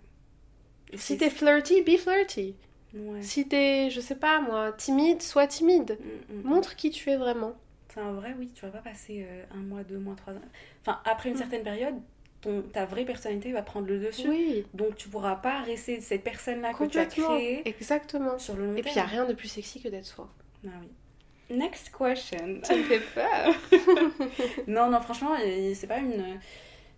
[0.92, 2.56] Et Si t'es flirty, be flirty.
[2.94, 3.22] Ouais.
[3.22, 6.00] Si t'es, je sais pas moi, timide, sois timide.
[6.30, 6.48] Mm.
[6.48, 7.56] Montre qui tu es vraiment.
[7.98, 10.42] C'est un vrai oui, tu vas pas passer euh, un mois, deux mois, trois ans.
[10.82, 11.40] Enfin, après une Mm.
[11.40, 11.96] certaine période,
[12.42, 14.30] ton, ta vraie personnalité va prendre le dessus.
[14.30, 18.38] Oui, Donc tu pourras pas rester cette personne-là que tu as créée Exactement.
[18.38, 20.30] sur le long Et puis, il n'y a rien de plus sexy que d'être soi.
[20.66, 21.56] Ah oui.
[21.58, 22.60] Next question.
[22.62, 23.56] Ça me fait peur.
[24.68, 26.40] non, non, franchement, euh, c'est pas une,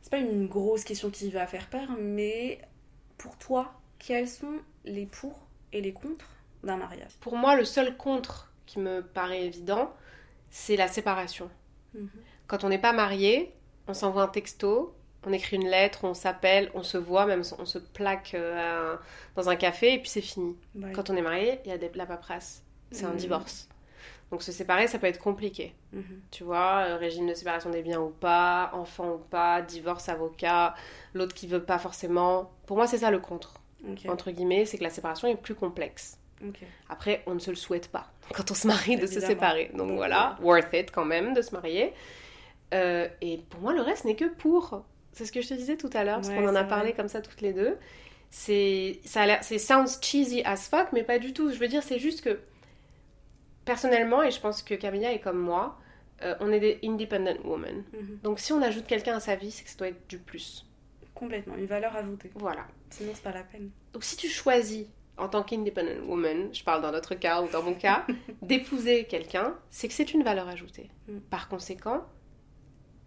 [0.02, 2.60] c'est pas une grosse question qui va faire peur, mais
[3.18, 6.26] pour toi, quels sont les pour et les contre
[6.64, 7.12] d'un mariage?
[7.22, 9.93] Pour moi, le seul contre qui me paraît évident,
[10.50, 11.50] c'est la séparation.
[11.93, 12.10] Mhm.
[12.47, 13.54] Quand on n'est pas marié,
[13.88, 14.95] on s'envoie un texto,
[15.26, 18.95] on écrit une lettre, on s'appelle, on se voit, même on se plaque euh,
[19.36, 20.56] dans un café et puis c'est fini.
[20.93, 22.64] Quand on est marié, il y a des, la paperasse.
[22.91, 23.18] C'est un Mhm.
[23.18, 23.68] divorce.
[24.32, 25.74] Donc se séparer, ça peut être compliqué.
[25.91, 26.22] mhm.
[26.32, 30.76] Tu vois, euh, régime de séparation des biens ou pas, enfant ou pas, divorce, avocat,
[31.16, 32.52] l'autre qui veut pas forcément.
[32.68, 33.56] Pour moi, c'est ça le contre,
[34.12, 36.19] entre guillemets, c'est que la séparation est plus complexe.
[36.90, 39.70] Après, on ne se le souhaite pas quand on se marie de se séparer.
[39.74, 41.94] Donc Donc, voilà, worth it quand même de se marier.
[42.74, 44.84] Euh, et pour moi, le reste n'est que pour.
[45.12, 46.90] C'est ce que je te disais tout à l'heure, parce Ouais, qu'on en a parlé
[46.90, 46.94] vrai.
[46.96, 47.78] comme ça toutes les deux.
[48.30, 51.52] C'est, ça a c'est sounds cheesy as fuck, mais pas du tout.
[51.52, 52.40] Je veux dire, c'est juste que
[53.66, 55.78] personnellement, et je pense que Camilla est comme moi,
[56.22, 57.84] euh, on est des independent women.
[57.94, 58.20] Mhm.
[58.24, 60.66] Donc si on ajoute quelqu'un à sa vie, c'est que ça doit être du plus.
[61.16, 62.32] Complètement, une valeur ajoutée.
[62.36, 62.66] Voilà.
[62.92, 63.72] Sinon, c'est pas la peine.
[63.94, 64.86] Donc si tu choisis,
[65.20, 68.06] en tant qu'independent woman, je parle dans notre cas ou dans mon cas,
[68.42, 70.90] d'épouser quelqu'un, c'est que c'est une valeur ajoutée.
[71.08, 71.20] Mm.
[71.30, 72.04] Par conséquent,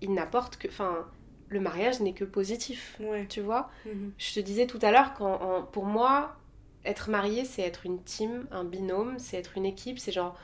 [0.00, 0.68] il n'apporte que...
[0.68, 1.06] Enfin,
[1.48, 3.26] le mariage n'est que positif, Ouais.
[3.28, 4.12] tu vois Mhm.
[4.18, 6.36] Je te disais tout à l'heure, quand en- pour moi,
[6.84, 10.34] être marié, c'est être une team, un binôme, c'est être une équipe, c'est genre...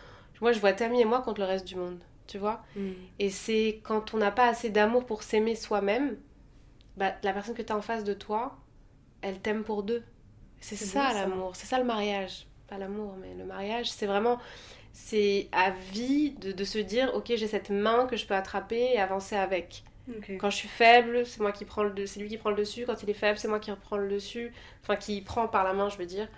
[0.40, 1.98] Moi, je vois Tammy et moi contre le reste du monde,
[2.28, 2.94] tu vois Mhm.
[3.18, 6.16] et c'est quand on n'a pas assez d'amour pour s'aimer soi-même,
[6.96, 8.56] bah, la personne que tu as en face de toi,
[9.22, 10.02] elle t'aime pour deux.
[10.60, 12.46] C'est ça l'amour, c'est ça le mariage.
[12.68, 14.38] Pas l'amour, mais le mariage, c'est vraiment.
[14.92, 18.92] C'est à vie de, de se dire ok, j'ai cette main que je peux attraper
[18.94, 19.84] et avancer avec.
[20.38, 22.84] Quand je suis faible, c'est moi qui prends le c'est lui qui prend le dessus.
[22.86, 24.52] Quand il est faible, c'est moi qui reprends le dessus.
[24.82, 26.28] Enfin, qui prend par la main, je veux dire.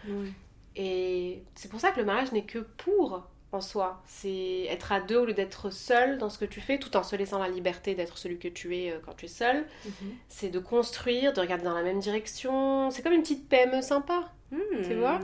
[0.76, 4.02] Et c'est pour ça que le mariage n'est que pour en soi.
[4.06, 7.02] C'est être à deux au lieu d'être seul dans ce que tu fais, tout en
[7.02, 9.66] se laissant la liberté d'être celui que tu es euh, quand tu es seul.
[9.84, 9.92] Mhm.
[10.28, 12.90] C'est de construire, de regarder dans la même direction.
[12.90, 14.32] C'est comme une petite PME sympa.
[14.52, 14.82] Mhm.
[14.84, 15.20] Tu vois?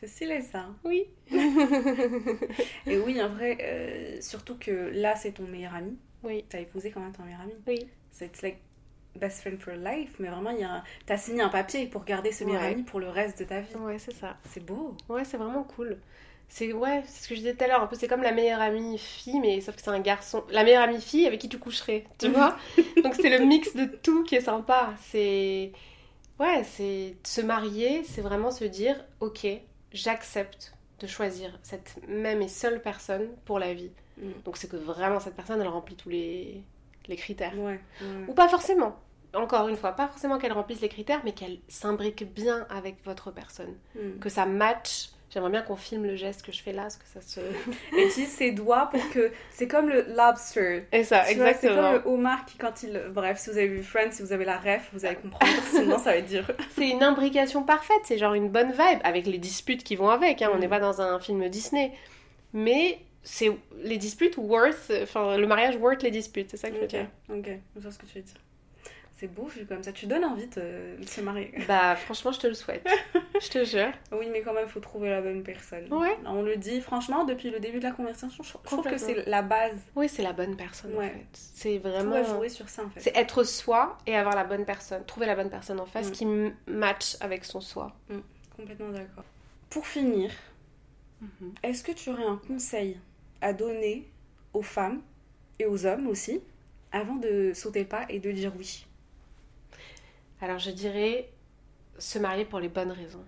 [0.00, 0.66] C'est stylé ça.
[0.84, 1.06] Oui.
[2.86, 5.96] Et oui, en vrai, euh, surtout que là, c'est ton meilleur ami.
[6.22, 6.44] Oui.
[6.48, 7.54] T'as épousé quand même ton meilleur ami.
[7.66, 7.86] Oui.
[8.10, 8.58] C'est like
[9.16, 10.84] best friend for life, mais vraiment, il y a un...
[11.06, 12.72] t'as signé un papier pour garder ce meilleur Ouais.
[12.72, 13.74] ami pour le reste de ta vie.
[13.76, 14.36] Ouais, c'est ça.
[14.50, 14.94] C'est beau.
[15.08, 15.98] Ouais, c'est vraiment cool.
[16.48, 17.82] C'est ouais, c'est ce que je disais tout à l'heure.
[17.82, 20.44] Un peu, c'est comme la meilleure amie fille, mais sauf que c'est un garçon.
[20.50, 22.56] La meilleure amie fille avec qui tu coucherais, tu vois
[23.02, 24.94] Donc c'est le mix de tout qui est sympa.
[25.02, 25.72] C'est
[26.40, 29.46] ouais, c'est se marier, c'est vraiment se dire, ok,
[29.92, 33.90] j'accepte de choisir cette même et seule personne pour la vie.
[34.18, 34.30] Mm.
[34.44, 36.62] Donc c'est que vraiment cette personne, elle remplit tous les
[37.08, 37.56] les critères.
[37.56, 37.80] Ouais.
[38.00, 38.24] ouais.
[38.28, 38.98] Ou pas forcément.
[39.34, 43.30] Encore une fois, pas forcément qu'elle remplisse les critères, mais qu'elle s'imbrique bien avec votre
[43.30, 43.74] personne.
[43.94, 44.18] Mm.
[44.20, 45.10] Que ça match.
[45.36, 47.40] J'aimerais bien qu'on filme le geste que je fais là, parce que ça se...
[47.94, 49.30] Et utilise ses doigts pour que.
[49.50, 50.84] C'est comme le lobster.
[50.92, 51.92] Et ça, Tu vois, C'est exactement.
[51.92, 52.98] comme le homard qui, quand il.
[53.10, 55.52] Bref, si vous avez vu Friends, si vous avez la ref, vous allez comprendre.
[55.70, 56.50] Sinon, ça va être dur.
[56.74, 60.40] C'est une imbrication parfaite, c'est genre une bonne vibe, avec les disputes qui vont avec,
[60.40, 60.60] hein, on Mm.
[60.60, 61.92] n'est pas dans un film Disney.
[62.54, 63.50] Mais c'est
[63.82, 66.90] les disputes worth, enfin le mariage worth les disputes, c'est ça que je veux Ok,
[66.90, 67.06] dire.
[67.28, 68.40] ok, je vois ce que tu veux dire.
[69.18, 69.92] C'est beau, vu comme ça.
[69.92, 71.50] Tu donnes envie de, de se marier.
[71.66, 72.86] Bah franchement, je te le souhaite.
[73.40, 73.90] je te jure.
[74.12, 75.90] Oui, mais quand même, il faut trouver la bonne personne.
[75.90, 76.16] Ouais.
[76.26, 79.26] On le dit, franchement, depuis le début de la conversation, je, je trouve que c'est
[79.26, 79.78] la base.
[79.94, 81.08] Oui, c'est la bonne personne en Ouais.
[81.08, 81.26] fait.
[81.32, 82.10] C'est Tout vraiment...
[82.10, 83.00] va jouer sur ça, en fait.
[83.00, 86.12] C'est être soi et avoir la bonne personne, trouver la bonne personne en face Mm.
[86.12, 86.26] qui
[86.66, 87.96] match avec son soi.
[88.54, 89.24] Complètement d'accord.
[89.70, 90.30] Pour finir,
[91.22, 91.54] Mhm.
[91.62, 92.98] est-ce que tu aurais un conseil
[93.40, 94.06] à donner
[94.52, 95.00] aux femmes
[95.58, 96.42] et aux hommes aussi
[96.92, 98.85] avant de sauter le pas et de dire oui?
[100.40, 101.30] Alors je dirais
[101.98, 103.24] se marier pour les bonnes raisons.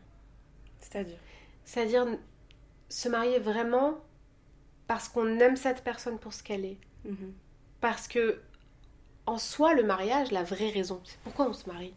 [0.78, 1.18] C'est-à-dire
[1.64, 2.06] C'est-à-dire
[2.88, 3.98] se marier vraiment
[4.86, 6.78] parce qu'on aime cette personne pour ce qu'elle est.
[7.04, 7.32] Mhm.
[7.80, 8.40] Parce que
[9.26, 11.94] en soi, le mariage, la vraie raison, c'est pourquoi on se marie.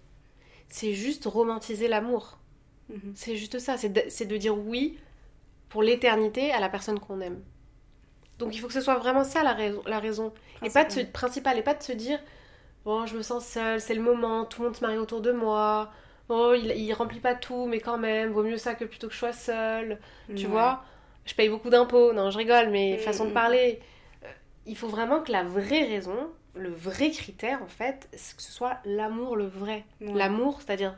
[0.68, 2.38] C'est juste romantiser l'amour.
[2.90, 3.14] Mhm.
[3.16, 5.00] C'est juste ça, c'est de, dire oui
[5.70, 7.42] pour l'éternité à la personne qu'on aime.
[8.38, 9.82] Donc il faut que ce soit vraiment ça la raison.
[9.86, 10.34] La raison.
[10.64, 12.20] Et pas de se, principal, et pas de se dire
[12.86, 15.32] bon, je me sens seule, c'est le moment, tout le monde se marie autour de
[15.32, 15.92] moi.
[16.30, 19.14] Oh, il, il remplit pas tout, mais quand même, vaut mieux ça que plutôt que
[19.14, 20.00] je sois seule.
[20.36, 20.48] Tu Ouais.
[20.48, 20.84] vois
[21.26, 22.14] Je paye beaucoup d'impôts.
[22.14, 23.34] Non, je rigole, mais Mm, façon de mm.
[23.34, 23.80] parler.
[24.24, 24.28] Euh,
[24.66, 28.52] Il faut vraiment que la vraie raison, le vrai critère en fait, c'est que ce
[28.52, 29.86] soit l'amour le vrai.
[30.02, 30.14] Ouais.
[30.14, 30.96] L'amour, c'est-à-dire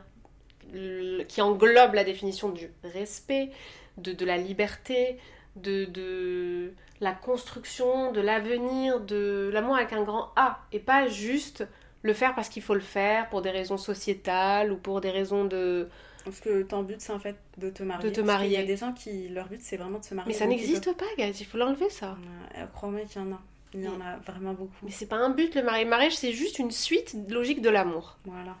[1.28, 3.50] qui englobe la définition du respect,
[3.98, 5.18] de, de la liberté,
[5.56, 11.66] de, de la construction, de l'avenir, de l'amour avec un grand A, et pas juste
[12.02, 15.44] le faire parce qu'il faut le faire pour des raisons sociétales ou pour des raisons
[15.44, 15.88] de...
[16.24, 18.08] Parce que ton but, c'est en fait de te marier.
[18.08, 18.72] De te Parce qu'il y a marier.
[18.72, 20.32] des gens qui, leur but, c'est vraiment de se marier.
[20.32, 22.16] Mais ça n'existe pas, guys, il faut l'enlever ça.
[22.56, 23.40] Ouais, Crois-moi qu'il y en a.
[23.74, 24.72] Il y en a vraiment beaucoup.
[24.84, 25.84] Mais c'est pas un but, le mariage.
[25.84, 28.18] Le mariage, c'est juste une suite logique de l'amour.
[28.24, 28.56] Voilà.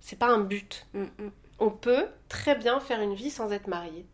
[0.00, 0.86] C'est pas un but.
[0.94, 1.30] Mm, mm.
[1.58, 4.06] On peut très bien faire une vie sans être marié.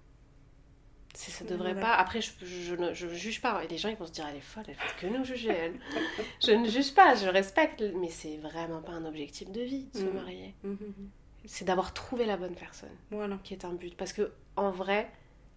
[1.21, 1.95] Ça devrait pas.
[1.95, 3.65] Après, je, je, ne je juge pas.
[3.65, 5.49] Et les gens, ils vont se dire, elle est folle, elle fait que nous juger,
[5.51, 5.75] elle.
[6.47, 7.83] je ne juge pas, je respecte.
[7.97, 10.13] Mais c'est vraiment pas un objectif de vie de se Mm.
[10.15, 10.55] marier.
[10.63, 11.11] Mhm, mhm.
[11.45, 13.37] C'est d'avoir trouvé la bonne personne Voilà.
[13.43, 13.97] qui est un but.
[13.97, 15.11] Parce que, en vrai,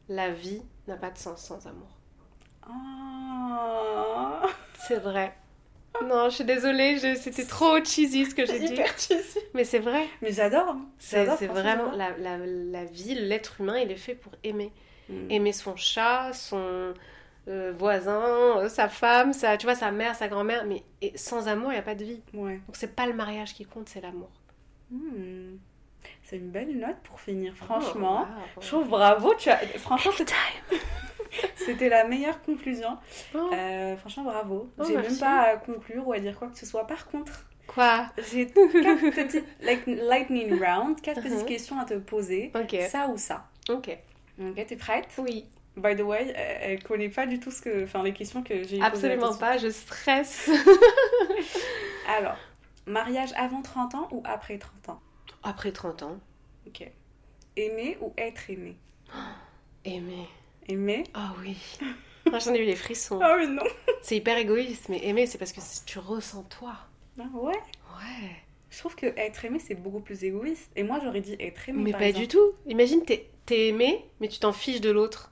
[0.09, 1.95] la vie n'a pas de sens sans amour.
[2.63, 4.41] Ah.
[4.87, 5.35] C'est vrai.
[6.05, 8.73] Non, je suis désolée, c'était trop cheesy ce que j'ai dit.
[8.73, 9.37] Hyper cheesy.
[9.53, 10.07] Mais c'est vrai.
[10.21, 10.75] Mais j'adore.
[10.97, 14.71] C'est vraiment la, la, la vie, l'être humain, il est fait pour aimer.
[15.11, 15.31] Mm.
[15.31, 16.93] Aimer son chat, son
[17.47, 20.65] euh, voisin, euh, sa femme, sa, tu vois, sa mère, sa grand-mère.
[20.65, 22.21] Mais et sans amour, il n'y a pas de vie.
[22.33, 22.61] Ouais.
[22.67, 24.29] Donc c'est pas le mariage qui compte, c'est l'amour.
[24.89, 25.57] Hmm.
[26.23, 28.25] C'est une belle note pour finir, franchement.
[28.27, 28.61] Oh, wow.
[28.61, 29.33] Je trouve bravo.
[29.35, 29.57] Tu as...
[29.79, 30.33] Franchement, c'était...
[31.55, 32.97] c'était la meilleure conclusion.
[33.35, 34.69] Oh, Euh, franchement, bravo.
[34.77, 36.87] Oh, J'ai même pas à conclure ou à dire quoi que ce soit.
[36.87, 38.07] Par contre, Quoi?
[38.31, 39.45] j'ai quatre petites
[40.01, 41.45] lightning round, quatre petites Mhm.
[41.45, 42.51] questions à te poser.
[42.55, 42.75] Ok.
[42.89, 43.45] Ça ou ça.
[43.69, 43.97] Ok.
[44.49, 45.07] Ok, t'es prête?
[45.17, 45.45] Oui.
[45.77, 48.77] By the way, elle, connaît pas du tout ce que, enfin les questions que j'ai
[48.77, 48.81] posées.
[48.81, 50.49] Absolument pas, je stresse.
[52.07, 52.37] Alors,
[52.85, 55.01] mariage avant 30 ans ou après 30 ans?
[55.43, 56.19] Après 30 ans,
[56.67, 56.89] Ok.
[57.55, 58.75] Aimer ou être aimé?
[59.85, 60.27] Aimer.
[60.67, 61.57] Aimer Ah oui.
[62.29, 63.19] Moi, J'en ai eu les frissons.
[63.23, 63.63] Ah oui, non.
[64.01, 66.75] C'est hyper égoïste, mais aimer, c'est parce que tu ressens toi.
[67.19, 67.53] Ah ouais?
[67.53, 68.31] Ouais.
[68.69, 70.71] Je trouve que être aimé c'est beaucoup plus égoïste.
[70.75, 71.81] Et moi j'aurais dit être aimé.
[71.83, 72.25] Mais par pas exemple.
[72.25, 72.53] du tout.
[72.67, 75.31] Imagine, t'es t'es aimé, mais tu t'en fiches de l'autre.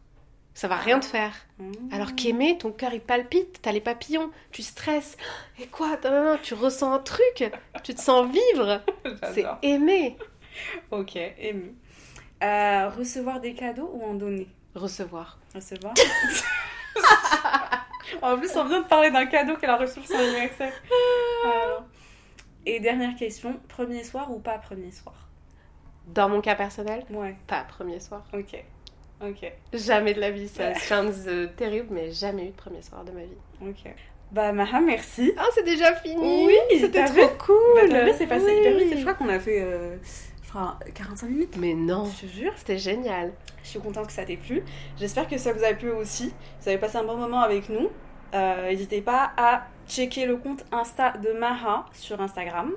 [0.53, 1.33] Ça va rien te faire.
[1.57, 1.71] Mmh.
[1.91, 5.15] Alors qu'aimer, ton cœur il palpite, t'as les papillons, tu stresses.
[5.57, 7.49] Et quoi non, non, non, Tu ressens un truc,
[7.83, 8.81] tu te sens vivre.
[9.33, 10.17] C'est aimer.
[10.91, 11.73] Ok, aimé.
[12.43, 14.47] Euh, recevoir des cadeaux ou en donner?
[14.75, 15.39] Recevoir.
[15.55, 15.93] Recevoir.
[18.21, 20.73] en plus, on vient de parler d'un cadeau qu'elle a reçu son anniversaire.
[21.45, 21.85] Alors.
[22.65, 25.28] Et dernière question, premier soir ou pas premier soir?
[26.13, 28.23] Dans mon cas personnel, Ouais, pas premier soir.
[28.33, 28.63] ok.
[29.21, 33.03] Ok, Jamais de la vie, ça sounds euh, terrible, mais jamais eu de premier soir
[33.03, 33.37] de ma vie.
[33.61, 33.93] ok.
[34.31, 35.33] Bah Maha, merci.
[35.37, 38.87] Ah, c'est déjà fini Oui, C'était trop cool Bah, c'est passé hyper vite.
[38.91, 38.97] Oui.
[38.97, 39.97] Je crois qu'on a fait, euh,
[40.43, 41.55] je crois, 45 minutes.
[41.57, 42.53] Mais non, Je te jure.
[42.55, 43.33] c'était génial.
[43.63, 44.63] Je suis contente que ça t'ait plu.
[44.99, 46.31] J'espère que ça vous a plu aussi.
[46.61, 47.89] Vous avez passé un bon moment avec nous.
[48.35, 52.71] Euh, N'hésitez pas à checker le compte Insta de Maha sur Instagram.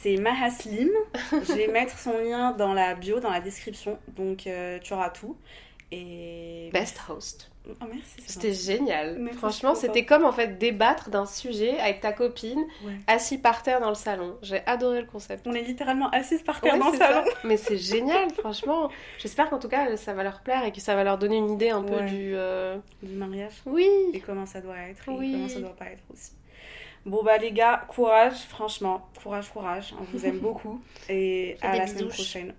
[0.00, 0.90] C'est Maha Slim.
[1.32, 3.98] Je vais mettre son lien dans la bio, dans la description.
[4.16, 5.36] Donc euh, tu auras tout.
[5.90, 6.68] Et.
[6.72, 7.50] Best host.
[7.68, 8.14] Oh, merci.
[8.26, 9.18] C'était génial.
[9.34, 12.92] Franchement, c'était comme en fait débattre d'un sujet avec ta copine, Ouais.
[13.06, 14.36] assis par terre dans le salon.
[14.42, 15.46] J'ai adoré le concept.
[15.46, 17.24] On est littéralement assises par terre Ouais, dans le salon.
[17.26, 17.32] ça.
[17.44, 18.90] Mais c'est génial, franchement.
[19.18, 21.50] J'espère qu'en tout cas, ça va leur plaire et que ça va leur donner une
[21.50, 22.32] idée un peu du.
[22.34, 23.52] euh, Du mariage.
[23.66, 23.88] Oui.
[24.14, 25.06] Et comment ça doit être.
[25.08, 25.32] Et Oui.
[25.32, 26.32] comment ça doit pas être aussi.
[27.06, 29.94] Bon bah les gars, courage, franchement, courage, courage.
[30.00, 32.54] On vous aime beaucoup et à la semaine prochaine.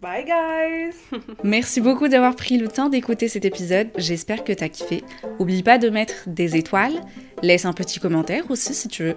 [0.00, 0.96] Bye guys
[1.44, 3.88] Merci beaucoup d'avoir pris le temps d'écouter cet épisode.
[3.96, 5.02] J'espère que t'as kiffé.
[5.38, 7.00] Oublie pas de mettre des étoiles.
[7.42, 9.16] Laisse un petit commentaire aussi si tu veux.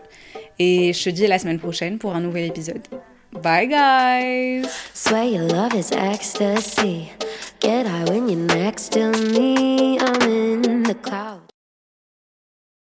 [0.60, 2.82] Et je te dis à la semaine prochaine pour un nouvel épisode.
[3.42, 7.12] Bye guys Swear your love is ecstasy.
[7.62, 9.98] Get high when you're next to me.
[10.00, 11.43] I'm in the clouds.